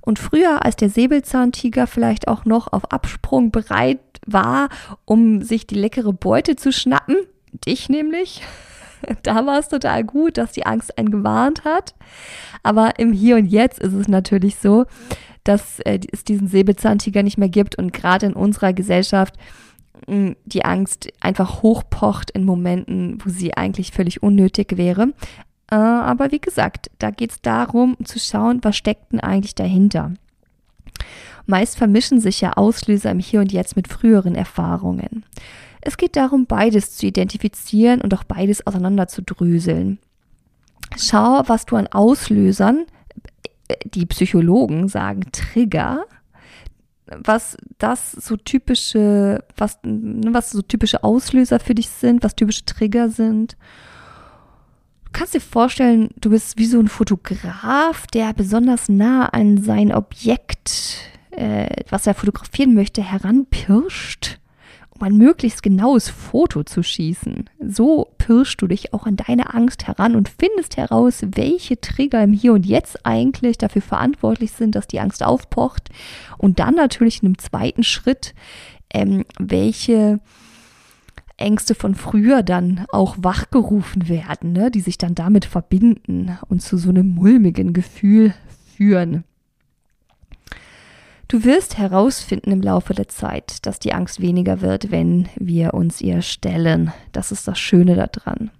Und 0.00 0.20
früher, 0.20 0.64
als 0.64 0.76
der 0.76 0.88
Säbelzahntiger 0.88 1.86
vielleicht 1.86 2.28
auch 2.28 2.44
noch 2.44 2.72
auf 2.72 2.92
Absprung 2.92 3.50
bereit 3.50 3.98
war, 4.24 4.68
um 5.04 5.42
sich 5.42 5.66
die 5.66 5.74
leckere 5.74 6.12
Beute 6.12 6.54
zu 6.54 6.72
schnappen, 6.72 7.16
dich 7.66 7.88
nämlich, 7.88 8.42
da 9.24 9.44
war 9.46 9.58
es 9.58 9.68
total 9.68 10.04
gut, 10.04 10.38
dass 10.38 10.52
die 10.52 10.64
Angst 10.64 10.96
einen 10.96 11.10
gewarnt 11.10 11.64
hat. 11.64 11.94
Aber 12.62 12.98
im 12.98 13.12
Hier 13.12 13.36
und 13.36 13.46
Jetzt 13.46 13.80
ist 13.80 13.94
es 13.94 14.06
natürlich 14.06 14.56
so, 14.56 14.86
dass 15.42 15.80
äh, 15.80 16.00
es 16.12 16.24
diesen 16.24 16.48
Säbelzahntiger 16.48 17.22
nicht 17.22 17.38
mehr 17.38 17.48
gibt 17.48 17.76
und 17.76 17.92
gerade 17.92 18.26
in 18.26 18.32
unserer 18.34 18.72
Gesellschaft 18.72 19.34
die 20.06 20.64
Angst 20.64 21.08
einfach 21.20 21.62
hochpocht 21.62 22.30
in 22.30 22.44
Momenten, 22.44 23.18
wo 23.24 23.30
sie 23.30 23.56
eigentlich 23.56 23.90
völlig 23.90 24.22
unnötig 24.22 24.76
wäre. 24.76 25.12
Äh, 25.70 25.74
aber 25.74 26.30
wie 26.30 26.38
gesagt, 26.38 26.90
da 26.98 27.10
geht 27.10 27.32
es 27.32 27.40
darum 27.42 27.96
zu 28.04 28.18
schauen, 28.18 28.60
was 28.62 28.76
steckt 28.76 29.12
denn 29.12 29.20
eigentlich 29.20 29.54
dahinter. 29.54 30.12
Meist 31.46 31.76
vermischen 31.76 32.20
sich 32.20 32.40
ja 32.40 32.52
Auslöser 32.52 33.10
im 33.10 33.18
Hier 33.18 33.40
und 33.40 33.52
Jetzt 33.52 33.76
mit 33.76 33.88
früheren 33.88 34.34
Erfahrungen. 34.34 35.24
Es 35.80 35.96
geht 35.96 36.16
darum, 36.16 36.46
beides 36.46 36.96
zu 36.96 37.06
identifizieren 37.06 38.00
und 38.00 38.12
auch 38.14 38.24
beides 38.24 38.66
auseinander 38.66 39.06
zu 39.06 39.22
dröseln. 39.22 39.98
Schau, 40.96 41.42
was 41.46 41.66
du 41.66 41.76
an 41.76 41.86
Auslösern, 41.88 42.86
äh, 43.68 43.74
die 43.84 44.06
Psychologen 44.06 44.88
sagen 44.88 45.22
Trigger, 45.32 46.04
was 47.06 47.56
das 47.78 48.12
so 48.12 48.36
typische, 48.36 49.44
was, 49.56 49.78
ne, 49.84 50.32
was 50.32 50.50
so 50.50 50.62
typische 50.62 51.04
Auslöser 51.04 51.60
für 51.60 51.74
dich 51.74 51.88
sind, 51.88 52.22
was 52.22 52.34
typische 52.34 52.64
Trigger 52.64 53.08
sind. 53.08 53.56
Du 55.04 55.12
kannst 55.12 55.34
dir 55.34 55.40
vorstellen, 55.40 56.10
du 56.20 56.30
bist 56.30 56.58
wie 56.58 56.66
so 56.66 56.78
ein 56.78 56.88
Fotograf, 56.88 58.06
der 58.08 58.32
besonders 58.34 58.88
nah 58.88 59.26
an 59.26 59.62
sein 59.62 59.92
Objekt, 59.92 60.98
äh, 61.30 61.84
was 61.88 62.06
er 62.06 62.14
fotografieren 62.14 62.74
möchte, 62.74 63.02
heranpirscht 63.02 64.38
um 64.96 65.06
ein 65.06 65.16
möglichst 65.16 65.62
genaues 65.62 66.08
Foto 66.08 66.62
zu 66.64 66.82
schießen. 66.82 67.50
So 67.60 68.12
pirschst 68.18 68.60
du 68.60 68.66
dich 68.66 68.92
auch 68.92 69.06
an 69.06 69.16
deine 69.16 69.54
Angst 69.54 69.86
heran 69.86 70.16
und 70.16 70.28
findest 70.28 70.76
heraus, 70.76 71.22
welche 71.34 71.80
Trigger 71.80 72.22
im 72.22 72.32
Hier 72.32 72.52
und 72.52 72.66
Jetzt 72.66 73.04
eigentlich 73.04 73.58
dafür 73.58 73.82
verantwortlich 73.82 74.52
sind, 74.52 74.74
dass 74.74 74.86
die 74.86 75.00
Angst 75.00 75.22
aufpocht. 75.22 75.90
Und 76.38 76.58
dann 76.58 76.74
natürlich 76.74 77.22
in 77.22 77.28
einem 77.28 77.38
zweiten 77.38 77.82
Schritt, 77.82 78.34
ähm, 78.92 79.24
welche 79.38 80.20
Ängste 81.36 81.74
von 81.74 81.94
früher 81.94 82.42
dann 82.42 82.86
auch 82.88 83.16
wachgerufen 83.18 84.08
werden, 84.08 84.52
ne, 84.52 84.70
die 84.70 84.80
sich 84.80 84.96
dann 84.96 85.14
damit 85.14 85.44
verbinden 85.44 86.38
und 86.48 86.62
zu 86.62 86.78
so 86.78 86.88
einem 86.88 87.08
mulmigen 87.08 87.72
Gefühl 87.72 88.32
führen. 88.74 89.24
Du 91.28 91.42
wirst 91.42 91.76
herausfinden 91.76 92.52
im 92.52 92.62
Laufe 92.62 92.94
der 92.94 93.08
Zeit, 93.08 93.66
dass 93.66 93.80
die 93.80 93.92
Angst 93.92 94.20
weniger 94.20 94.60
wird, 94.60 94.92
wenn 94.92 95.28
wir 95.34 95.74
uns 95.74 96.00
ihr 96.00 96.22
stellen. 96.22 96.92
Das 97.10 97.32
ist 97.32 97.48
das 97.48 97.58
Schöne 97.58 97.96
daran. 97.96 98.50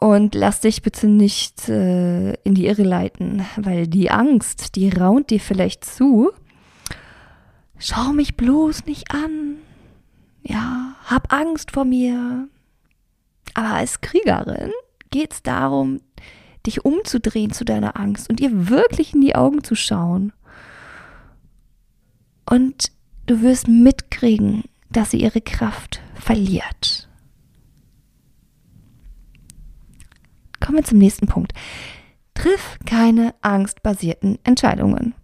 Und 0.00 0.34
lass 0.34 0.60
dich 0.60 0.82
bitte 0.82 1.08
nicht 1.08 1.68
äh, 1.68 2.34
in 2.44 2.54
die 2.54 2.66
Irre 2.66 2.82
leiten, 2.82 3.44
weil 3.56 3.88
die 3.88 4.10
Angst, 4.10 4.76
die 4.76 4.88
raunt 4.88 5.30
dir 5.30 5.40
vielleicht 5.40 5.84
zu. 5.84 6.30
Schau 7.78 8.12
mich 8.12 8.36
bloß 8.36 8.86
nicht 8.86 9.12
an. 9.12 9.56
Ja, 10.42 10.94
hab 11.04 11.32
Angst 11.32 11.72
vor 11.72 11.84
mir. 11.84 12.48
Aber 13.54 13.74
als 13.74 14.00
Kriegerin 14.00 14.70
geht 15.10 15.32
es 15.32 15.42
darum, 15.42 16.00
dich 16.66 16.84
umzudrehen 16.84 17.52
zu 17.52 17.64
deiner 17.64 17.98
Angst 17.98 18.28
und 18.30 18.40
ihr 18.40 18.68
wirklich 18.68 19.14
in 19.14 19.20
die 19.20 19.34
Augen 19.34 19.64
zu 19.64 19.74
schauen. 19.74 20.32
Und 22.48 22.92
du 23.26 23.42
wirst 23.42 23.68
mitkriegen, 23.68 24.64
dass 24.90 25.10
sie 25.10 25.20
ihre 25.20 25.40
Kraft 25.40 26.00
verliert. 26.14 27.08
Kommen 30.60 30.78
wir 30.78 30.84
zum 30.84 30.98
nächsten 30.98 31.26
Punkt. 31.26 31.52
Triff 32.34 32.78
keine 32.86 33.34
angstbasierten 33.42 34.38
Entscheidungen. 34.44 35.14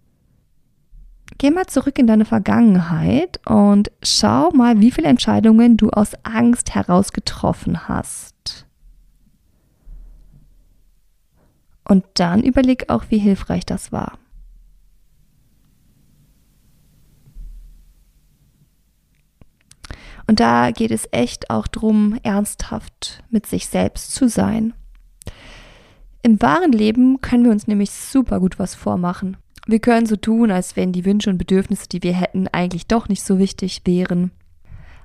Geh 1.37 1.51
mal 1.51 1.65
zurück 1.65 1.97
in 1.97 2.07
deine 2.07 2.25
Vergangenheit 2.25 3.39
und 3.45 3.91
schau 4.01 4.51
mal, 4.51 4.79
wie 4.79 4.91
viele 4.91 5.07
Entscheidungen 5.07 5.77
du 5.77 5.89
aus 5.89 6.13
Angst 6.23 6.75
heraus 6.75 7.11
getroffen 7.11 7.87
hast. 7.87 8.65
Und 11.85 12.05
dann 12.13 12.43
überleg 12.43 12.89
auch, 12.89 13.05
wie 13.09 13.17
hilfreich 13.17 13.65
das 13.65 13.91
war. 13.91 14.17
Und 20.27 20.39
da 20.39 20.71
geht 20.71 20.91
es 20.91 21.07
echt 21.11 21.49
auch 21.49 21.67
darum, 21.67 22.17
ernsthaft 22.23 23.23
mit 23.29 23.45
sich 23.45 23.67
selbst 23.67 24.13
zu 24.13 24.29
sein. 24.29 24.73
Im 26.21 26.41
wahren 26.41 26.71
Leben 26.71 27.19
können 27.19 27.43
wir 27.43 27.51
uns 27.51 27.67
nämlich 27.67 27.91
super 27.91 28.39
gut 28.39 28.57
was 28.57 28.75
vormachen. 28.75 29.37
Wir 29.65 29.79
können 29.79 30.05
so 30.05 30.15
tun, 30.15 30.51
als 30.51 30.75
wenn 30.75 30.91
die 30.91 31.05
Wünsche 31.05 31.29
und 31.29 31.37
Bedürfnisse, 31.37 31.87
die 31.87 32.03
wir 32.03 32.13
hätten, 32.13 32.47
eigentlich 32.47 32.87
doch 32.87 33.09
nicht 33.09 33.23
so 33.23 33.39
wichtig 33.39 33.81
wären. 33.85 34.31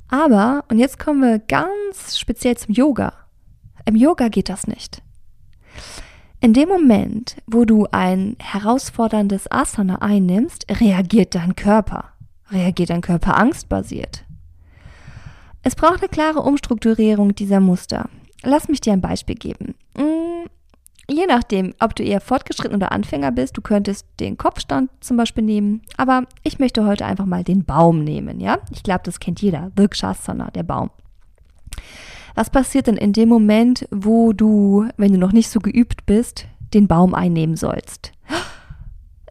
Aber, 0.08 0.64
und 0.68 0.78
jetzt 0.78 0.98
kommen 0.98 1.20
wir 1.20 1.38
ganz 1.38 2.18
speziell 2.18 2.56
zum 2.56 2.74
Yoga. 2.74 3.12
Im 3.84 3.96
Yoga 3.96 4.28
geht 4.28 4.48
das 4.48 4.66
nicht. 4.66 5.02
In 6.40 6.52
dem 6.52 6.68
Moment, 6.68 7.36
wo 7.46 7.64
du 7.64 7.86
ein 7.90 8.36
herausforderndes 8.38 9.50
Asana 9.50 10.02
einnimmst, 10.02 10.66
reagiert 10.80 11.34
dein 11.34 11.56
Körper. 11.56 12.12
Reagiert 12.50 12.90
dein 12.90 13.00
Körper 13.00 13.36
angstbasiert. 13.36 14.24
Es 15.68 15.76
braucht 15.76 16.00
eine 16.00 16.08
klare 16.08 16.40
Umstrukturierung 16.40 17.34
dieser 17.34 17.60
Muster. 17.60 18.08
Lass 18.42 18.68
mich 18.68 18.80
dir 18.80 18.94
ein 18.94 19.02
Beispiel 19.02 19.34
geben. 19.34 19.74
Mm, 19.98 20.46
je 21.10 21.26
nachdem, 21.26 21.74
ob 21.78 21.94
du 21.94 22.02
eher 22.02 22.22
fortgeschritten 22.22 22.76
oder 22.76 22.90
Anfänger 22.90 23.32
bist, 23.32 23.54
du 23.54 23.60
könntest 23.60 24.06
den 24.18 24.38
Kopfstand 24.38 24.90
zum 25.00 25.18
Beispiel 25.18 25.44
nehmen. 25.44 25.82
Aber 25.98 26.22
ich 26.42 26.58
möchte 26.58 26.86
heute 26.86 27.04
einfach 27.04 27.26
mal 27.26 27.44
den 27.44 27.66
Baum 27.66 28.02
nehmen, 28.02 28.40
ja? 28.40 28.60
Ich 28.70 28.82
glaube, 28.82 29.02
das 29.04 29.20
kennt 29.20 29.42
jeder. 29.42 29.70
Virkshasana, 29.76 30.50
der 30.52 30.62
Baum. 30.62 30.88
Was 32.34 32.48
passiert 32.48 32.86
denn 32.86 32.96
in 32.96 33.12
dem 33.12 33.28
Moment, 33.28 33.86
wo 33.90 34.32
du, 34.32 34.88
wenn 34.96 35.12
du 35.12 35.18
noch 35.18 35.32
nicht 35.32 35.50
so 35.50 35.60
geübt 35.60 36.06
bist, 36.06 36.46
den 36.72 36.88
Baum 36.88 37.14
einnehmen 37.14 37.56
sollst? 37.56 38.12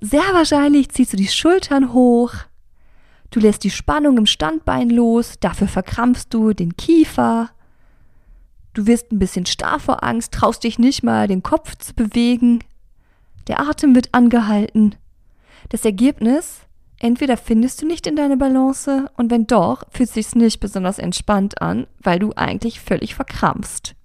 Sehr 0.02 0.22
wahrscheinlich 0.34 0.90
ziehst 0.90 1.14
du 1.14 1.18
die 1.18 1.30
Schultern 1.30 1.94
hoch, 1.94 2.36
du 3.32 3.40
lässt 3.40 3.64
die 3.64 3.72
Spannung 3.72 4.18
im 4.18 4.26
Standbein 4.26 4.90
los, 4.90 5.36
dafür 5.40 5.68
verkrampfst 5.68 6.34
du 6.34 6.54
den 6.54 6.78
Kiefer, 6.78 7.50
du 8.74 8.88
wirst 8.88 9.12
ein 9.12 9.20
bisschen 9.20 9.46
starr 9.46 9.80
vor 9.80 10.04
Angst, 10.04 10.34
traust 10.34 10.64
dich 10.64 10.80
nicht 10.80 11.04
mal, 11.04 11.28
den 11.28 11.44
Kopf 11.44 11.76
zu 11.76 11.94
bewegen, 11.94 12.64
der 13.48 13.62
Atem 13.62 13.96
wird 13.96 14.14
angehalten. 14.14 14.96
Das 15.70 15.86
Ergebnis, 15.86 16.68
Entweder 17.00 17.38
findest 17.38 17.82
du 17.82 17.86
nicht 17.86 18.08
in 18.08 18.16
deine 18.16 18.38
Balance 18.38 19.10
und 19.18 19.30
wenn 19.30 19.46
doch, 19.46 19.84
fühlt 19.92 20.10
sich's 20.10 20.34
nicht 20.34 20.60
besonders 20.60 20.98
entspannt 20.98 21.62
an, 21.62 21.86
weil 22.02 22.18
du 22.18 22.34
eigentlich 22.36 22.80
völlig 22.80 23.14
verkrampfst. 23.14 23.96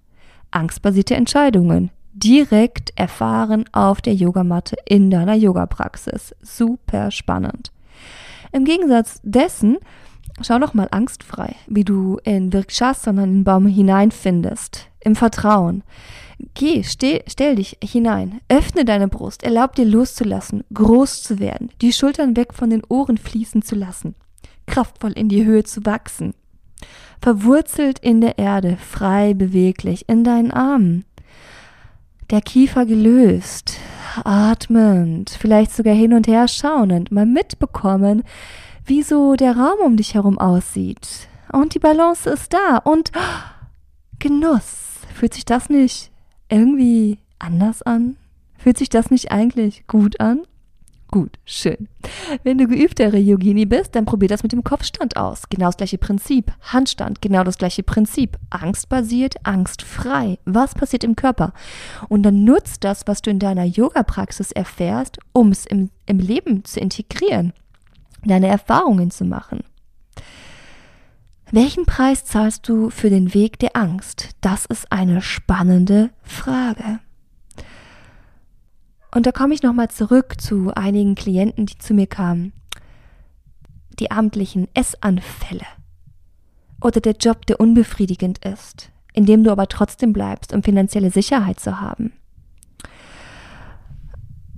Angstbasierte 0.51 1.15
Entscheidungen. 1.15 1.89
Direkt 2.13 2.93
erfahren 2.95 3.65
auf 3.71 3.99
der 3.99 4.13
Yogamatte 4.13 4.75
in 4.85 5.09
deiner 5.09 5.33
Yoga-Praxis. 5.33 6.35
Super 6.43 7.09
spannend. 7.09 7.71
Im 8.53 8.65
Gegensatz 8.65 9.19
dessen, 9.23 9.77
schau 10.41 10.59
noch 10.59 10.75
mal 10.75 10.87
angstfrei, 10.91 11.55
wie 11.67 11.83
du 11.83 12.19
in 12.23 12.53
Virkshasana 12.53 13.23
in 13.23 13.33
den 13.33 13.43
Baum 13.43 13.65
hineinfindest. 13.65 14.87
Im 14.99 15.15
Vertrauen. 15.15 15.83
Geh, 16.53 16.83
steh, 16.83 17.23
stell 17.27 17.55
dich 17.55 17.77
hinein, 17.83 18.39
öffne 18.49 18.85
deine 18.85 19.07
Brust, 19.07 19.43
erlaub 19.43 19.75
dir 19.75 19.85
loszulassen, 19.85 20.63
groß 20.73 21.23
zu 21.23 21.39
werden, 21.39 21.71
die 21.81 21.91
Schultern 21.91 22.37
weg 22.37 22.53
von 22.53 22.69
den 22.69 22.83
Ohren 22.87 23.17
fließen 23.17 23.63
zu 23.63 23.75
lassen, 23.75 24.15
kraftvoll 24.65 25.11
in 25.11 25.29
die 25.29 25.45
Höhe 25.45 25.63
zu 25.63 25.85
wachsen, 25.85 26.33
verwurzelt 27.21 27.99
in 27.99 28.21
der 28.21 28.37
Erde, 28.37 28.77
frei 28.77 29.33
beweglich 29.33 30.07
in 30.07 30.23
deinen 30.23 30.51
Armen, 30.51 31.05
der 32.33 32.41
Kiefer 32.41 32.87
gelöst, 32.87 33.77
atmend, 34.23 35.29
vielleicht 35.29 35.71
sogar 35.71 35.93
hin 35.93 36.15
und 36.15 36.25
her 36.25 36.47
schauend, 36.47 37.11
mal 37.11 37.27
mitbekommen, 37.27 38.23
wie 38.85 39.03
so 39.03 39.35
der 39.35 39.55
Raum 39.55 39.77
um 39.85 39.97
dich 39.97 40.15
herum 40.15 40.39
aussieht. 40.39 41.27
Und 41.51 41.75
die 41.75 41.79
Balance 41.79 42.27
ist 42.27 42.51
da 42.51 42.77
und 42.77 43.11
Genuss. 44.17 45.01
Fühlt 45.13 45.35
sich 45.35 45.45
das 45.45 45.69
nicht 45.69 46.09
irgendwie 46.49 47.19
anders 47.37 47.83
an? 47.83 48.17
Fühlt 48.57 48.79
sich 48.79 48.89
das 48.89 49.11
nicht 49.11 49.31
eigentlich 49.31 49.85
gut 49.85 50.19
an? 50.19 50.41
Gut, 51.13 51.37
schön. 51.45 51.89
Wenn 52.41 52.57
du 52.57 52.65
geübtere 52.65 53.19
Yogini 53.19 53.67
bist, 53.67 53.93
dann 53.93 54.05
probier 54.05 54.29
das 54.29 54.41
mit 54.41 54.51
dem 54.51 54.63
Kopfstand 54.63 55.15
aus. 55.15 55.43
Genau 55.47 55.67
das 55.67 55.77
gleiche 55.77 55.99
Prinzip. 55.99 56.51
Handstand, 56.59 57.21
genau 57.21 57.43
das 57.43 57.59
gleiche 57.59 57.83
Prinzip. 57.83 58.39
Angstbasiert, 58.49 59.35
angstfrei. 59.43 60.39
Was 60.45 60.73
passiert 60.73 61.03
im 61.03 61.15
Körper? 61.15 61.53
Und 62.09 62.23
dann 62.23 62.43
nutzt 62.43 62.83
das, 62.83 63.05
was 63.05 63.21
du 63.21 63.29
in 63.29 63.37
deiner 63.37 63.63
Yoga-Praxis 63.63 64.51
erfährst, 64.51 65.19
um 65.33 65.51
es 65.51 65.67
im, 65.67 65.91
im 66.07 66.17
Leben 66.17 66.65
zu 66.65 66.79
integrieren, 66.79 67.53
deine 68.25 68.47
Erfahrungen 68.47 69.11
zu 69.11 69.23
machen. 69.23 69.59
Welchen 71.51 71.85
Preis 71.85 72.25
zahlst 72.25 72.67
du 72.67 72.89
für 72.89 73.11
den 73.11 73.35
Weg 73.35 73.59
der 73.59 73.75
Angst? 73.75 74.29
Das 74.41 74.65
ist 74.65 74.91
eine 74.91 75.21
spannende 75.21 76.09
Frage. 76.23 77.01
Und 79.13 79.27
da 79.27 79.31
komme 79.31 79.53
ich 79.53 79.61
nochmal 79.61 79.89
zurück 79.89 80.41
zu 80.41 80.71
einigen 80.73 81.13
Klienten, 81.13 81.67
die 81.67 81.77
zu 81.77 81.93
mir 81.93 82.07
kamen. 82.07 82.51
Die 83.99 84.09
abendlichen 84.09 84.67
Essanfälle. 84.73 85.65
Oder 86.81 86.99
der 86.99 87.13
Job, 87.13 87.45
der 87.45 87.59
unbefriedigend 87.59 88.43
ist, 88.43 88.91
in 89.13 89.25
dem 89.25 89.43
du 89.43 89.51
aber 89.51 89.67
trotzdem 89.67 90.13
bleibst, 90.13 90.51
um 90.51 90.63
finanzielle 90.63 91.11
Sicherheit 91.11 91.59
zu 91.59 91.79
haben. 91.79 92.13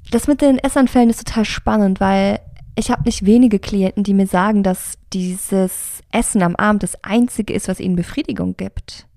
Das 0.10 0.28
mit 0.28 0.42
den 0.42 0.58
Essanfällen 0.58 1.10
ist 1.10 1.28
total 1.28 1.46
spannend, 1.46 2.00
weil 2.00 2.40
ich 2.78 2.92
habe 2.92 3.04
nicht 3.04 3.26
wenige 3.26 3.60
Klienten, 3.60 4.04
die 4.04 4.14
mir 4.14 4.28
sagen, 4.28 4.64
dass 4.64 4.98
dieses 5.12 6.02
Essen 6.12 6.42
am 6.42 6.56
Abend 6.56 6.84
das 6.84 7.04
Einzige 7.04 7.54
ist, 7.54 7.68
was 7.68 7.82
ihnen 7.82 7.96
Befriedigung 7.96 8.56
gibt. 8.56 9.08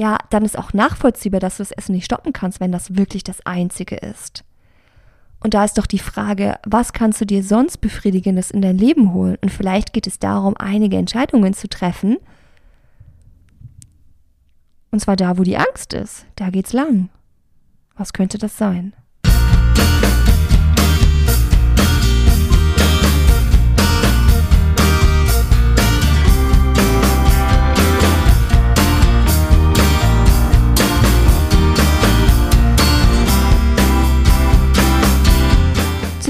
Ja, 0.00 0.16
dann 0.30 0.46
ist 0.46 0.56
auch 0.56 0.72
nachvollziehbar, 0.72 1.40
dass 1.40 1.58
du 1.58 1.60
das 1.60 1.72
Essen 1.72 1.92
nicht 1.92 2.06
stoppen 2.06 2.32
kannst, 2.32 2.58
wenn 2.58 2.72
das 2.72 2.96
wirklich 2.96 3.22
das 3.22 3.44
Einzige 3.44 3.96
ist. 3.96 4.44
Und 5.40 5.52
da 5.52 5.62
ist 5.62 5.76
doch 5.76 5.84
die 5.84 5.98
Frage, 5.98 6.58
was 6.64 6.94
kannst 6.94 7.20
du 7.20 7.26
dir 7.26 7.42
sonst 7.42 7.82
Befriedigendes 7.82 8.50
in 8.50 8.62
dein 8.62 8.78
Leben 8.78 9.12
holen? 9.12 9.36
Und 9.42 9.50
vielleicht 9.50 9.92
geht 9.92 10.06
es 10.06 10.18
darum, 10.18 10.56
einige 10.56 10.96
Entscheidungen 10.96 11.52
zu 11.52 11.68
treffen. 11.68 12.16
Und 14.90 15.00
zwar 15.00 15.16
da, 15.16 15.36
wo 15.36 15.42
die 15.42 15.58
Angst 15.58 15.92
ist. 15.92 16.24
Da 16.34 16.48
geht's 16.48 16.72
lang. 16.72 17.10
Was 17.94 18.14
könnte 18.14 18.38
das 18.38 18.56
sein? 18.56 18.94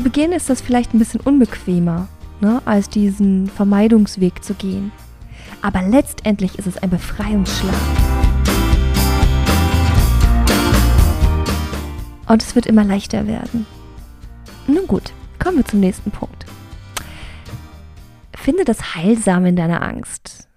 Beginn 0.00 0.32
ist 0.32 0.48
das 0.48 0.60
vielleicht 0.60 0.94
ein 0.94 0.98
bisschen 0.98 1.20
unbequemer, 1.20 2.08
ne, 2.40 2.62
als 2.64 2.88
diesen 2.88 3.48
Vermeidungsweg 3.48 4.42
zu 4.42 4.54
gehen. 4.54 4.92
Aber 5.62 5.82
letztendlich 5.82 6.58
ist 6.58 6.66
es 6.66 6.78
ein 6.78 6.90
Befreiungsschlag. 6.90 7.74
Und 12.26 12.42
es 12.42 12.54
wird 12.54 12.66
immer 12.66 12.84
leichter 12.84 13.26
werden. 13.26 13.66
Nun 14.66 14.86
gut, 14.86 15.12
kommen 15.38 15.40
kommen 15.40 15.58
wir 15.58 15.64
zum 15.64 15.80
nächsten 15.80 16.12
Punkt. 16.12 16.46
Finde 18.36 18.64
das 18.64 18.94
Heilsame 18.94 19.50
in 19.50 19.56
deiner 19.56 19.82
Angst. 19.82 20.48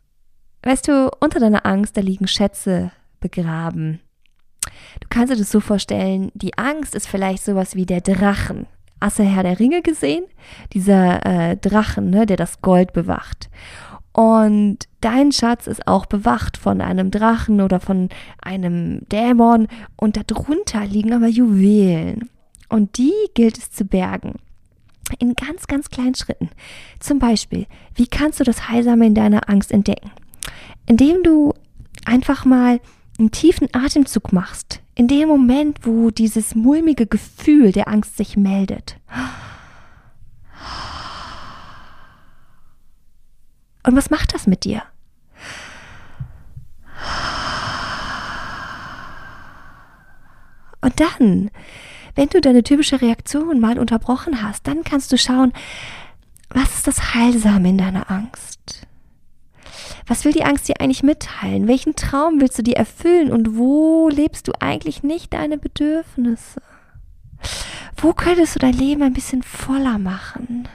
Weißt 0.61 0.87
du, 0.87 1.11
unter 1.19 1.39
deiner 1.39 1.65
Angst, 1.65 1.97
da 1.97 2.01
liegen 2.01 2.27
Schätze 2.27 2.91
begraben. 3.19 3.99
Du 5.01 5.07
kannst 5.09 5.33
dir 5.33 5.37
das 5.37 5.51
so 5.51 5.59
vorstellen, 5.59 6.31
die 6.33 6.57
Angst 6.57 6.95
ist 6.95 7.07
vielleicht 7.07 7.43
sowas 7.43 7.75
wie 7.75 7.85
der 7.85 8.01
Drachen. 8.01 8.67
Du 9.17 9.23
Herr 9.23 9.43
der 9.43 9.59
Ringe 9.59 9.81
gesehen? 9.81 10.25
Dieser 10.73 11.25
äh, 11.25 11.57
Drachen, 11.57 12.09
ne, 12.09 12.25
der 12.25 12.37
das 12.37 12.61
Gold 12.61 12.93
bewacht. 12.93 13.49
Und 14.13 14.87
dein 15.01 15.31
Schatz 15.31 15.65
ist 15.67 15.87
auch 15.87 16.05
bewacht 16.05 16.57
von 16.57 16.81
einem 16.81 17.09
Drachen 17.09 17.61
oder 17.61 17.79
von 17.79 18.09
einem 18.41 19.01
Dämon 19.09 19.67
und 19.95 20.17
darunter 20.17 20.85
liegen 20.85 21.13
aber 21.13 21.27
Juwelen. 21.27 22.29
Und 22.69 22.97
die 22.97 23.13
gilt 23.33 23.57
es 23.57 23.71
zu 23.71 23.85
bergen. 23.85 24.35
In 25.19 25.33
ganz, 25.33 25.67
ganz 25.67 25.89
kleinen 25.89 26.15
Schritten. 26.15 26.49
Zum 26.99 27.19
Beispiel, 27.19 27.65
wie 27.95 28.07
kannst 28.07 28.39
du 28.39 28.43
das 28.43 28.69
Heilsame 28.69 29.07
in 29.07 29.15
deiner 29.15 29.49
Angst 29.49 29.71
entdecken? 29.71 30.11
Indem 30.85 31.23
du 31.23 31.53
einfach 32.05 32.45
mal 32.45 32.79
einen 33.19 33.31
tiefen 33.31 33.67
Atemzug 33.73 34.31
machst. 34.31 34.82
In 34.95 35.07
dem 35.07 35.27
Moment, 35.27 35.79
wo 35.83 36.11
dieses 36.11 36.53
mulmige 36.53 37.07
Gefühl 37.07 37.71
der 37.71 37.87
Angst 37.87 38.17
sich 38.17 38.37
meldet. 38.37 38.97
Und 43.85 43.95
was 43.95 44.09
macht 44.09 44.33
das 44.33 44.47
mit 44.47 44.63
dir? 44.63 44.83
Und 50.81 50.99
dann, 50.99 51.49
wenn 52.15 52.29
du 52.29 52.41
deine 52.41 52.61
typische 52.61 53.01
Reaktion 53.01 53.59
mal 53.59 53.79
unterbrochen 53.79 54.43
hast, 54.43 54.67
dann 54.67 54.83
kannst 54.83 55.11
du 55.11 55.17
schauen, 55.17 55.53
was 56.49 56.75
ist 56.75 56.87
das 56.87 57.13
Heilsame 57.15 57.69
in 57.69 57.77
deiner 57.77 58.11
Angst? 58.11 58.85
Was 60.05 60.25
will 60.25 60.33
die 60.33 60.43
Angst 60.43 60.67
dir 60.67 60.79
eigentlich 60.79 61.03
mitteilen? 61.03 61.67
Welchen 61.67 61.95
Traum 61.95 62.41
willst 62.41 62.57
du 62.57 62.63
dir 62.63 62.75
erfüllen 62.75 63.31
und 63.31 63.57
wo 63.57 64.09
lebst 64.09 64.47
du 64.47 64.51
eigentlich 64.59 65.03
nicht 65.03 65.33
deine 65.33 65.57
Bedürfnisse? 65.57 66.61
Wo 67.97 68.13
könntest 68.13 68.55
du 68.55 68.59
dein 68.59 68.73
Leben 68.73 69.03
ein 69.03 69.13
bisschen 69.13 69.43
voller 69.43 69.97
machen? 69.97 70.67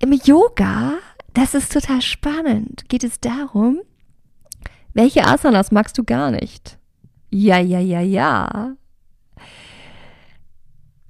Im 0.00 0.12
Yoga 0.12 0.98
das 1.34 1.54
ist 1.54 1.72
total 1.72 2.02
spannend. 2.02 2.88
Geht 2.88 3.04
es 3.04 3.20
darum, 3.20 3.80
welche 4.94 5.24
Asanas 5.24 5.70
magst 5.70 5.96
du 5.98 6.04
gar 6.04 6.30
nicht? 6.30 6.78
Ja, 7.30 7.58
ja, 7.58 7.78
ja, 7.78 8.00
ja. 8.00 8.74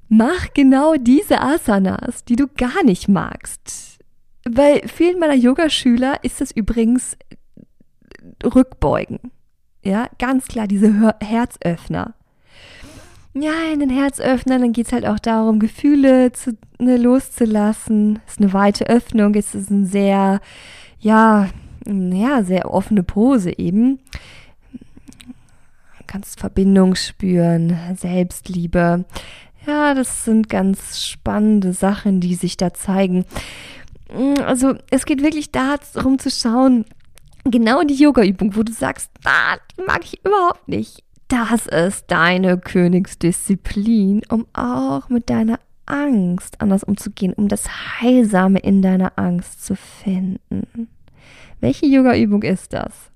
Mach 0.08 0.52
genau 0.54 0.96
diese 0.96 1.40
Asanas, 1.40 2.24
die 2.24 2.36
du 2.36 2.48
gar 2.48 2.82
nicht 2.84 3.08
magst. 3.08 3.89
Bei 4.44 4.82
vielen 4.86 5.18
meiner 5.18 5.34
Yogaschüler 5.34 6.22
ist 6.22 6.40
es 6.40 6.50
übrigens 6.50 7.16
Rückbeugen. 8.44 9.18
Ja, 9.82 10.08
ganz 10.18 10.46
klar, 10.46 10.66
diese 10.66 11.14
Herzöffner 11.20 12.14
ja, 13.34 13.72
in 13.72 13.80
den 13.80 13.90
Herz 13.90 14.18
öffnen, 14.20 14.60
dann 14.60 14.72
geht 14.72 14.86
es 14.86 14.92
halt 14.92 15.06
auch 15.06 15.18
darum, 15.18 15.60
Gefühle 15.60 16.32
zu, 16.32 16.56
ne, 16.78 16.96
loszulassen. 16.96 18.18
Es 18.26 18.32
ist 18.32 18.40
eine 18.40 18.52
weite 18.52 18.88
Öffnung, 18.88 19.34
es 19.34 19.54
ist 19.54 19.70
ein 19.70 19.86
sehr, 19.86 20.40
ja, 20.98 21.48
ja, 21.86 22.42
sehr 22.42 22.72
offene 22.72 23.02
Pose 23.02 23.56
eben. 23.56 24.00
Du 24.72 26.04
kannst 26.06 26.40
Verbindung 26.40 26.96
spüren, 26.96 27.76
Selbstliebe. 27.96 29.04
Ja, 29.66 29.94
das 29.94 30.24
sind 30.24 30.48
ganz 30.48 31.06
spannende 31.06 31.72
Sachen, 31.72 32.20
die 32.20 32.34
sich 32.34 32.56
da 32.56 32.74
zeigen. 32.74 33.26
Also 34.44 34.74
es 34.90 35.04
geht 35.04 35.22
wirklich 35.22 35.52
darum 35.52 36.18
zu 36.18 36.30
schauen, 36.30 36.84
genau 37.44 37.82
die 37.82 37.94
Yoga-Übung, 37.94 38.56
wo 38.56 38.62
du 38.62 38.72
sagst, 38.72 39.10
ah, 39.24 39.56
die 39.76 39.82
mag 39.82 40.04
ich 40.04 40.24
überhaupt 40.24 40.68
nicht 40.68 41.04
das 41.30 41.66
ist 41.68 42.10
deine 42.10 42.58
Königsdisziplin, 42.58 44.22
um 44.28 44.46
auch 44.52 45.08
mit 45.08 45.30
deiner 45.30 45.60
Angst 45.86 46.60
anders 46.60 46.82
umzugehen, 46.82 47.32
um 47.34 47.46
das 47.46 47.68
Heilsame 48.00 48.58
in 48.58 48.82
deiner 48.82 49.12
Angst 49.16 49.64
zu 49.64 49.76
finden. 49.76 50.88
Welche 51.60 51.86
Yoga-Übung 51.86 52.42
ist 52.42 52.72
das? 52.72 53.10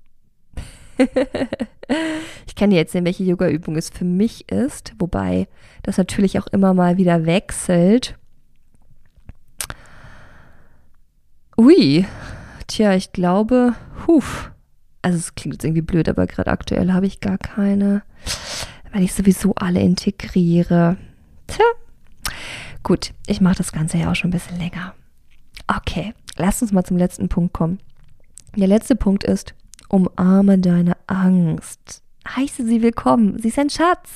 ich 2.47 2.55
kann 2.55 2.69
dir 2.69 2.79
erzählen, 2.79 3.05
welche 3.05 3.25
Yoga-Übung 3.25 3.75
es 3.75 3.89
für 3.89 4.05
mich 4.05 4.49
ist, 4.49 4.93
wobei 4.97 5.47
das 5.83 5.97
natürlich 5.97 6.39
auch 6.39 6.47
immer 6.47 6.73
mal 6.73 6.95
wieder 6.95 7.25
wechselt. 7.25 8.17
Ui, 11.57 12.05
tja, 12.67 12.93
ich 12.95 13.13
glaube, 13.13 13.75
huf, 14.07 14.51
also 15.01 15.17
es 15.17 15.35
klingt 15.35 15.55
jetzt 15.55 15.63
irgendwie 15.63 15.81
blöd, 15.81 16.09
aber 16.09 16.27
gerade 16.27 16.51
aktuell 16.51 16.91
habe 16.91 17.05
ich 17.05 17.21
gar 17.21 17.37
keine, 17.37 18.03
weil 18.91 19.03
ich 19.03 19.13
sowieso 19.13 19.55
alle 19.55 19.79
integriere. 19.79 20.97
Tja, 21.47 21.63
gut, 22.83 23.13
ich 23.25 23.39
mache 23.39 23.55
das 23.55 23.71
Ganze 23.71 23.97
ja 23.97 24.11
auch 24.11 24.15
schon 24.15 24.31
ein 24.31 24.33
bisschen 24.33 24.57
länger. 24.57 24.95
Okay, 25.67 26.13
lass 26.35 26.61
uns 26.61 26.73
mal 26.73 26.83
zum 26.83 26.97
letzten 26.97 27.29
Punkt 27.29 27.53
kommen. 27.53 27.79
Der 28.57 28.67
letzte 28.67 28.97
Punkt 28.97 29.23
ist, 29.23 29.53
umarme 29.87 30.59
deine 30.59 30.97
Angst. 31.07 32.03
Heiße 32.27 32.65
sie 32.65 32.81
willkommen. 32.81 33.39
Sie 33.39 33.47
ist 33.47 33.59
ein 33.59 33.69
Schatz. 33.69 34.09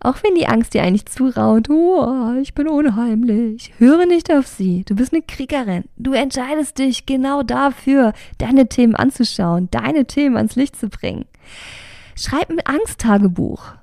Auch 0.00 0.22
wenn 0.22 0.34
die 0.34 0.48
Angst 0.48 0.74
dir 0.74 0.82
eigentlich 0.82 1.06
zuraut, 1.06 1.70
oh, 1.70 2.34
ich 2.40 2.54
bin 2.54 2.68
unheimlich. 2.68 3.72
Höre 3.78 4.06
nicht 4.06 4.32
auf 4.32 4.46
sie. 4.46 4.84
Du 4.84 4.96
bist 4.96 5.12
eine 5.12 5.22
Kriegerin. 5.22 5.84
Du 5.96 6.12
entscheidest 6.12 6.78
dich 6.78 7.06
genau 7.06 7.42
dafür, 7.42 8.12
deine 8.38 8.68
Themen 8.68 8.96
anzuschauen, 8.96 9.68
deine 9.70 10.06
Themen 10.06 10.36
ans 10.36 10.56
Licht 10.56 10.76
zu 10.76 10.88
bringen. 10.88 11.26
Schreib 12.16 12.50
ein 12.50 12.60
Angsttagebuch. 12.64 13.74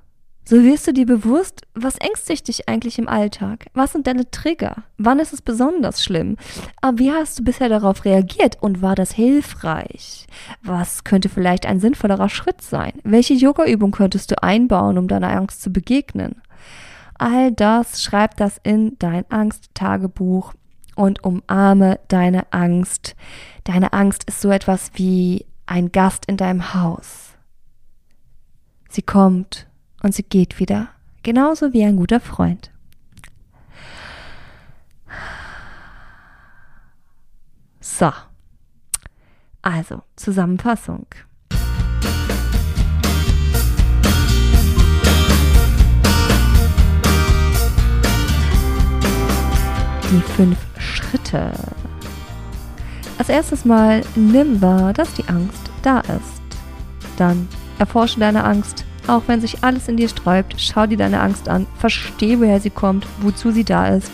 So 0.50 0.64
wirst 0.64 0.88
du 0.88 0.94
dir 0.94 1.06
bewusst, 1.06 1.62
was 1.76 1.98
ängstigt 1.98 2.48
dich 2.48 2.68
eigentlich 2.68 2.98
im 2.98 3.08
Alltag? 3.08 3.68
Was 3.76 3.92
sind 3.92 4.08
deine 4.08 4.32
Trigger? 4.32 4.78
Wann 4.98 5.20
ist 5.20 5.32
es 5.32 5.44
besonders 5.44 6.04
schlimm? 6.04 6.38
Aber 6.82 6.98
wie 6.98 7.12
hast 7.12 7.38
du 7.38 7.44
bisher 7.44 7.70
darauf 7.70 8.04
reagiert 8.04 8.58
und 8.60 8.82
war 8.82 8.96
das 8.96 9.12
hilfreich? 9.12 10.26
Was 10.64 11.04
könnte 11.04 11.30
vielleicht 11.30 11.68
ein 11.68 11.80
sinnvollerer 11.80 12.30
Schritt 12.30 12.64
sein? 12.64 12.94
Welche 13.04 13.36
Yoga-Übung 13.36 13.92
könntest 13.92 14.32
du 14.32 14.42
einbauen, 14.42 14.98
um 14.98 15.08
deiner 15.08 15.30
Angst 15.30 15.62
zu 15.62 15.70
begegnen? 15.70 16.42
All 17.20 17.52
das 17.52 18.02
schreib 18.02 18.36
das 18.38 18.60
in 18.64 18.98
dein 18.98 19.30
Angsttagebuch 19.30 20.56
und 20.96 21.24
umarme 21.24 22.00
deine 22.08 22.52
Angst. 22.52 23.16
Deine 23.66 23.94
Angst 23.94 24.24
ist 24.24 24.42
so 24.42 24.50
etwas 24.50 24.90
wie 24.96 25.46
ein 25.68 25.92
Gast 25.92 26.26
in 26.26 26.38
deinem 26.38 26.74
Haus. 26.74 27.36
Sie 28.90 29.04
kommt 29.04 29.69
und 30.02 30.14
sie 30.14 30.24
geht 30.24 30.60
wieder, 30.60 30.90
genauso 31.24 31.74
wie 31.74 31.84
ein 31.84 31.96
guter 31.98 32.20
Freund. 32.20 32.72
So, 37.82 38.12
also 39.62 40.02
Zusammenfassung. 40.16 41.06
Die 50.12 50.22
fünf 50.36 50.58
Schritte. 50.80 51.54
Als 53.18 53.30
erstes 53.30 53.66
Mal 53.66 54.02
nimm 54.16 54.62
wahr, 54.62 54.94
dass 54.94 55.14
die 55.14 55.28
Angst 55.28 55.70
da 55.84 56.00
ist. 56.00 56.42
Dann 57.18 57.48
erforsche 57.78 58.20
deine 58.20 58.44
Angst 58.44 58.86
auch 59.10 59.24
wenn 59.28 59.41
sich 59.41 59.63
alles 59.63 59.88
in 59.88 59.98
dir 59.98 60.08
sträubt, 60.08 60.56
schau 60.58 60.86
dir 60.86 60.98
deine 60.98 61.22
Angst 61.22 61.50
an, 61.50 61.65
verstehe, 61.78 62.39
woher 62.39 62.60
sie 62.60 62.69
kommt, 62.69 63.08
wozu 63.22 63.52
sie 63.52 63.63
da 63.63 63.88
ist. 63.88 64.12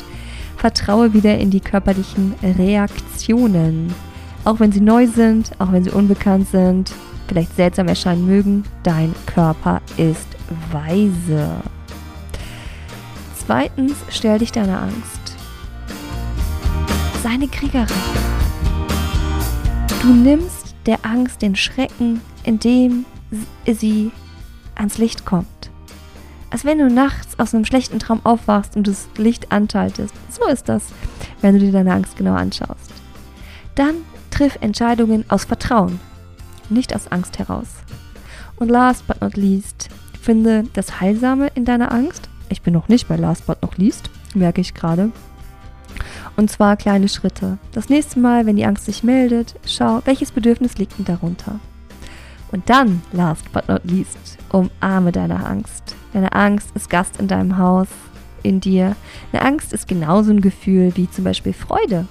Vertraue 0.58 1.14
wieder 1.14 1.38
in 1.38 1.52
die 1.52 1.60
körperlichen 1.60 2.34
Reaktionen. 2.42 3.94
Auch 4.46 4.60
wenn 4.60 4.72
sie 4.72 4.82
neu 4.82 5.08
sind, 5.08 5.52
auch 5.60 5.72
wenn 5.72 5.84
sie 5.84 5.92
unbekannt 5.92 6.48
sind, 6.50 6.94
vielleicht 7.28 7.56
seltsam 7.56 7.88
erscheinen 7.88 8.26
mögen, 8.26 8.64
dein 8.84 9.14
Körper 9.26 9.82
ist 9.98 10.28
weise. 10.72 11.50
Zweitens, 13.46 13.96
stell 14.10 14.40
dich 14.40 14.52
deiner 14.52 14.82
Angst. 14.82 15.36
Sei 17.22 17.30
eine 17.30 17.48
Kriegerin. 17.48 17.88
Du 20.02 20.08
nimmst 20.14 20.76
der 20.86 21.00
Angst 21.04 21.42
den 21.42 21.56
Schrecken, 21.56 22.22
indem 22.44 23.06
sie 23.66 24.12
ans 24.76 24.98
Licht 24.98 25.26
kommt. 25.26 25.48
Als 26.50 26.64
wenn 26.64 26.80
du 26.80 26.88
nachts 26.88 27.38
aus 27.40 27.54
einem 27.54 27.66
schlechten 27.66 28.00
Traum 28.00 28.22
aufwachst 28.24 28.76
und 28.76 28.88
das 28.88 29.08
Licht 29.18 29.52
anschaltest. 29.52 30.14
So 30.30 30.48
ist 30.48 30.70
das, 30.70 30.86
wenn 31.42 31.54
du 31.54 31.60
dir 31.60 31.72
deine 31.72 31.94
Angst 31.94 32.18
genau 32.18 32.34
anschaust. 32.34 32.94
Dann 33.76 33.96
triff 34.32 34.58
Entscheidungen 34.62 35.26
aus 35.30 35.46
Vertrauen, 35.46 36.00
nicht 36.70 36.96
aus 36.96 37.12
Angst 37.12 37.40
heraus. 37.40 37.68
Und 38.58 38.70
last 38.70 39.06
but 39.08 39.22
not 39.22 39.36
least, 39.36 39.90
finde 40.22 40.64
das 40.74 41.02
Heilsame 41.02 41.50
in 41.56 41.66
deiner 41.66 41.92
Angst. 41.92 42.30
Ich 42.50 42.62
bin 42.62 42.74
noch 42.74 42.88
nicht 42.88 43.08
bei 43.08 43.16
last 43.16 43.46
but 43.48 43.62
not 43.62 43.78
least. 43.78 44.10
merke 44.34 44.62
ich 44.62 44.74
gerade. 44.74 45.12
Und 46.36 46.50
zwar 46.52 46.76
kleine 46.78 47.08
Schritte. 47.08 47.58
Das 47.72 47.90
nächste 47.90 48.20
Mal, 48.20 48.46
wenn 48.46 48.58
die 48.58 48.66
Angst 48.66 48.86
sich 48.86 49.04
meldet, 49.04 49.56
schau, 49.66 50.02
welches 50.06 50.32
Bedürfnis 50.32 50.78
liegt 50.78 50.98
denn 50.98 51.06
darunter. 51.06 51.60
Und 52.52 52.70
dann, 52.70 53.02
last 53.12 53.52
but 53.52 53.68
not 53.68 53.84
least, 53.84 54.38
umarme 54.50 55.12
deine 55.12 55.46
Angst. 55.46 55.96
Deine 56.14 56.32
Angst 56.34 56.70
ist 56.76 56.90
Gast 56.90 57.20
in 57.20 57.28
deinem 57.28 57.58
Haus, 57.58 57.88
in 58.44 58.60
dir. 58.60 58.96
Eine 59.32 59.42
Angst 59.42 59.74
ist 59.74 59.88
genauso 59.88 60.32
ein 60.32 60.42
Gefühl 60.42 60.92
wie 60.96 61.10
zum 61.10 61.24
Beispiel 61.24 61.54
Freude. 61.54 62.08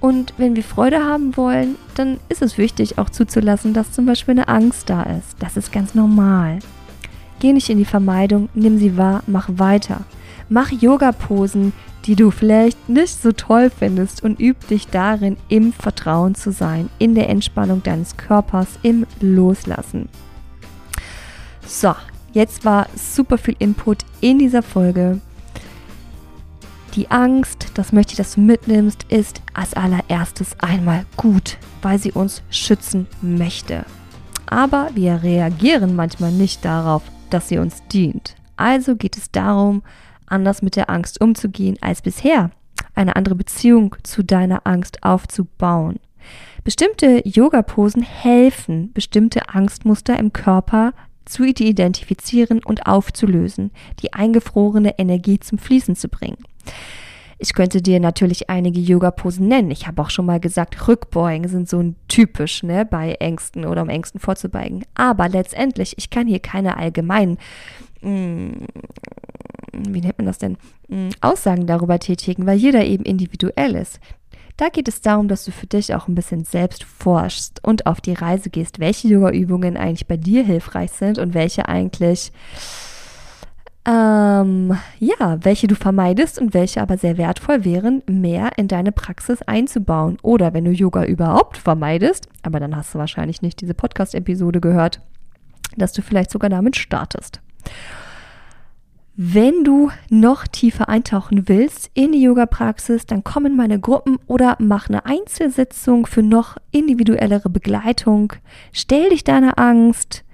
Und 0.00 0.32
wenn 0.38 0.54
wir 0.54 0.62
Freude 0.62 1.04
haben 1.04 1.36
wollen, 1.36 1.76
dann 1.96 2.18
ist 2.28 2.40
es 2.40 2.56
wichtig 2.56 2.98
auch 2.98 3.10
zuzulassen, 3.10 3.74
dass 3.74 3.92
zum 3.92 4.06
Beispiel 4.06 4.32
eine 4.32 4.48
Angst 4.48 4.88
da 4.88 5.02
ist. 5.02 5.36
Das 5.40 5.56
ist 5.56 5.72
ganz 5.72 5.94
normal. 5.94 6.60
Geh 7.40 7.52
nicht 7.52 7.68
in 7.68 7.78
die 7.78 7.84
Vermeidung, 7.84 8.48
nimm 8.54 8.78
sie 8.78 8.96
wahr, 8.96 9.22
mach 9.26 9.48
weiter. 9.52 10.02
Mach 10.48 10.70
Yoga-Posen, 10.70 11.72
die 12.06 12.16
du 12.16 12.30
vielleicht 12.30 12.88
nicht 12.88 13.20
so 13.20 13.32
toll 13.32 13.70
findest 13.70 14.22
und 14.22 14.40
üb 14.40 14.66
dich 14.68 14.88
darin, 14.88 15.36
im 15.48 15.72
Vertrauen 15.72 16.34
zu 16.34 16.52
sein, 16.52 16.88
in 16.98 17.14
der 17.14 17.28
Entspannung 17.28 17.82
deines 17.82 18.16
Körpers, 18.16 18.68
im 18.82 19.06
Loslassen. 19.20 20.08
So, 21.66 21.94
jetzt 22.32 22.64
war 22.64 22.86
super 22.96 23.36
viel 23.36 23.56
Input 23.58 24.04
in 24.22 24.38
dieser 24.38 24.62
Folge. 24.62 25.20
Die 26.94 27.10
Angst, 27.10 27.66
das 27.74 27.92
möchte 27.92 28.12
ich, 28.12 28.16
dass 28.16 28.34
du 28.34 28.40
mitnimmst, 28.40 29.04
ist 29.10 29.42
als 29.52 29.74
allererstes 29.74 30.58
einmal 30.60 31.04
gut, 31.18 31.58
weil 31.82 31.98
sie 31.98 32.12
uns 32.12 32.42
schützen 32.48 33.06
möchte. 33.20 33.84
Aber 34.46 34.88
wir 34.94 35.22
reagieren 35.22 35.94
manchmal 35.94 36.32
nicht 36.32 36.64
darauf, 36.64 37.02
dass 37.28 37.48
sie 37.48 37.58
uns 37.58 37.82
dient. 37.92 38.34
Also 38.56 38.96
geht 38.96 39.18
es 39.18 39.30
darum, 39.30 39.82
anders 40.30 40.62
mit 40.62 40.76
der 40.76 40.90
Angst 40.90 41.20
umzugehen 41.20 41.76
als 41.80 42.02
bisher, 42.02 42.50
eine 42.94 43.16
andere 43.16 43.34
Beziehung 43.34 43.96
zu 44.02 44.22
deiner 44.22 44.66
Angst 44.66 45.02
aufzubauen. 45.02 45.98
Bestimmte 46.64 47.22
Yoga-Posen 47.24 48.02
helfen, 48.02 48.92
bestimmte 48.92 49.48
Angstmuster 49.48 50.18
im 50.18 50.32
Körper 50.32 50.92
zu 51.24 51.44
identifizieren 51.44 52.60
und 52.64 52.86
aufzulösen, 52.86 53.70
die 54.00 54.12
eingefrorene 54.12 54.98
Energie 54.98 55.38
zum 55.38 55.58
Fließen 55.58 55.96
zu 55.96 56.08
bringen. 56.08 56.38
Ich 57.40 57.54
könnte 57.54 57.80
dir 57.80 58.00
natürlich 58.00 58.50
einige 58.50 58.80
Yoga-Posen 58.80 59.46
nennen. 59.46 59.70
Ich 59.70 59.86
habe 59.86 60.02
auch 60.02 60.10
schon 60.10 60.26
mal 60.26 60.40
gesagt, 60.40 60.88
Rückbeugen 60.88 61.48
sind 61.48 61.68
so 61.68 61.78
ein 61.78 61.94
typisch, 62.08 62.64
ne, 62.64 62.84
bei 62.84 63.12
Ängsten 63.14 63.64
oder 63.64 63.82
um 63.82 63.88
Ängsten 63.88 64.18
vorzubeugen. 64.18 64.84
Aber 64.94 65.28
letztendlich, 65.28 65.94
ich 65.98 66.10
kann 66.10 66.26
hier 66.26 66.40
keine 66.40 66.76
allgemeinen, 66.76 67.38
mh, 68.02 68.10
mm, 68.10 68.66
wie 69.88 70.00
nennt 70.00 70.18
man 70.18 70.26
das 70.26 70.38
denn, 70.38 70.56
mh, 70.88 70.96
mm, 70.96 71.10
Aussagen 71.20 71.66
darüber 71.66 71.98
tätigen, 71.98 72.46
weil 72.46 72.58
jeder 72.58 72.84
eben 72.84 73.04
individuell 73.04 73.74
ist. 73.74 74.00
Da 74.56 74.70
geht 74.70 74.88
es 74.88 75.00
darum, 75.00 75.28
dass 75.28 75.44
du 75.44 75.52
für 75.52 75.68
dich 75.68 75.94
auch 75.94 76.08
ein 76.08 76.16
bisschen 76.16 76.44
selbst 76.44 76.82
forschst 76.82 77.64
und 77.64 77.86
auf 77.86 78.00
die 78.00 78.14
Reise 78.14 78.50
gehst, 78.50 78.80
welche 78.80 79.06
Yoga-Übungen 79.06 79.76
eigentlich 79.76 80.08
bei 80.08 80.16
dir 80.16 80.44
hilfreich 80.44 80.90
sind 80.90 81.18
und 81.18 81.32
welche 81.32 81.68
eigentlich 81.68 82.32
ähm, 83.88 84.76
ja, 84.98 85.38
welche 85.42 85.66
du 85.66 85.74
vermeidest 85.74 86.38
und 86.38 86.52
welche 86.52 86.82
aber 86.82 86.98
sehr 86.98 87.16
wertvoll 87.16 87.64
wären, 87.64 88.02
mehr 88.06 88.50
in 88.56 88.68
deine 88.68 88.92
Praxis 88.92 89.40
einzubauen. 89.42 90.18
Oder 90.20 90.52
wenn 90.52 90.64
du 90.64 90.72
Yoga 90.72 91.04
überhaupt 91.04 91.56
vermeidest, 91.56 92.28
aber 92.42 92.60
dann 92.60 92.76
hast 92.76 92.94
du 92.94 92.98
wahrscheinlich 92.98 93.40
nicht 93.40 93.62
diese 93.62 93.72
Podcast-Episode 93.72 94.60
gehört, 94.60 95.00
dass 95.76 95.92
du 95.92 96.02
vielleicht 96.02 96.30
sogar 96.30 96.50
damit 96.50 96.76
startest. 96.76 97.40
Wenn 99.20 99.64
du 99.64 99.90
noch 100.10 100.46
tiefer 100.46 100.88
eintauchen 100.88 101.48
willst 101.48 101.90
in 101.94 102.12
die 102.12 102.22
Yoga-Praxis, 102.22 103.04
dann 103.04 103.24
komm 103.24 103.46
in 103.46 103.56
meine 103.56 103.80
Gruppen 103.80 104.20
oder 104.28 104.54
mach 104.60 104.88
eine 104.88 105.06
Einzelsitzung 105.06 106.06
für 106.06 106.22
noch 106.22 106.56
individuellere 106.70 107.50
Begleitung. 107.50 108.32
Stell 108.70 109.10
dich 109.10 109.24
deiner 109.24 109.58
Angst, 109.58 110.24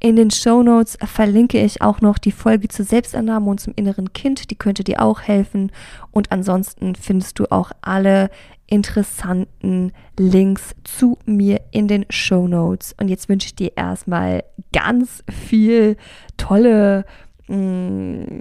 in 0.00 0.16
den 0.16 0.32
Show 0.32 0.64
Notes 0.64 0.98
verlinke 1.04 1.62
ich 1.62 1.82
auch 1.82 2.00
noch 2.00 2.18
die 2.18 2.32
Folge 2.32 2.66
zur 2.66 2.84
Selbstannahme 2.84 3.48
und 3.48 3.60
zum 3.60 3.74
inneren 3.76 4.12
Kind. 4.12 4.50
Die 4.50 4.56
könnte 4.56 4.82
dir 4.82 5.02
auch 5.02 5.20
helfen. 5.20 5.70
Und 6.10 6.32
ansonsten 6.32 6.96
findest 6.96 7.38
du 7.38 7.44
auch 7.52 7.70
alle 7.80 8.28
interessanten 8.66 9.92
Links 10.18 10.74
zu 10.82 11.16
mir 11.26 11.60
in 11.70 11.86
den 11.86 12.06
Show 12.10 12.48
Notes. 12.48 12.92
Und 12.98 13.06
jetzt 13.06 13.28
wünsche 13.28 13.46
ich 13.46 13.54
dir 13.54 13.76
erstmal 13.76 14.42
ganz 14.72 15.22
viel 15.30 15.96
tolle 16.36 17.04
mh, 17.48 17.56
mm, 17.56 18.40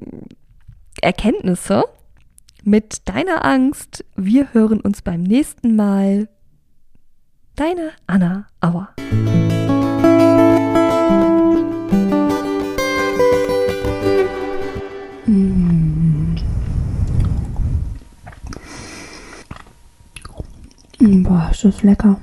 Erkenntnisse 1.01 1.83
mit 2.63 3.09
deiner 3.09 3.43
Angst. 3.45 4.05
Wir 4.15 4.53
hören 4.53 4.81
uns 4.81 5.01
beim 5.01 5.23
nächsten 5.23 5.75
Mal. 5.75 6.29
Deine 7.55 7.91
Anna 8.07 8.47
Auer. 8.61 8.89
Boah, 20.99 21.49
ist 21.51 21.63
das 21.63 21.83
lecker. 21.83 22.19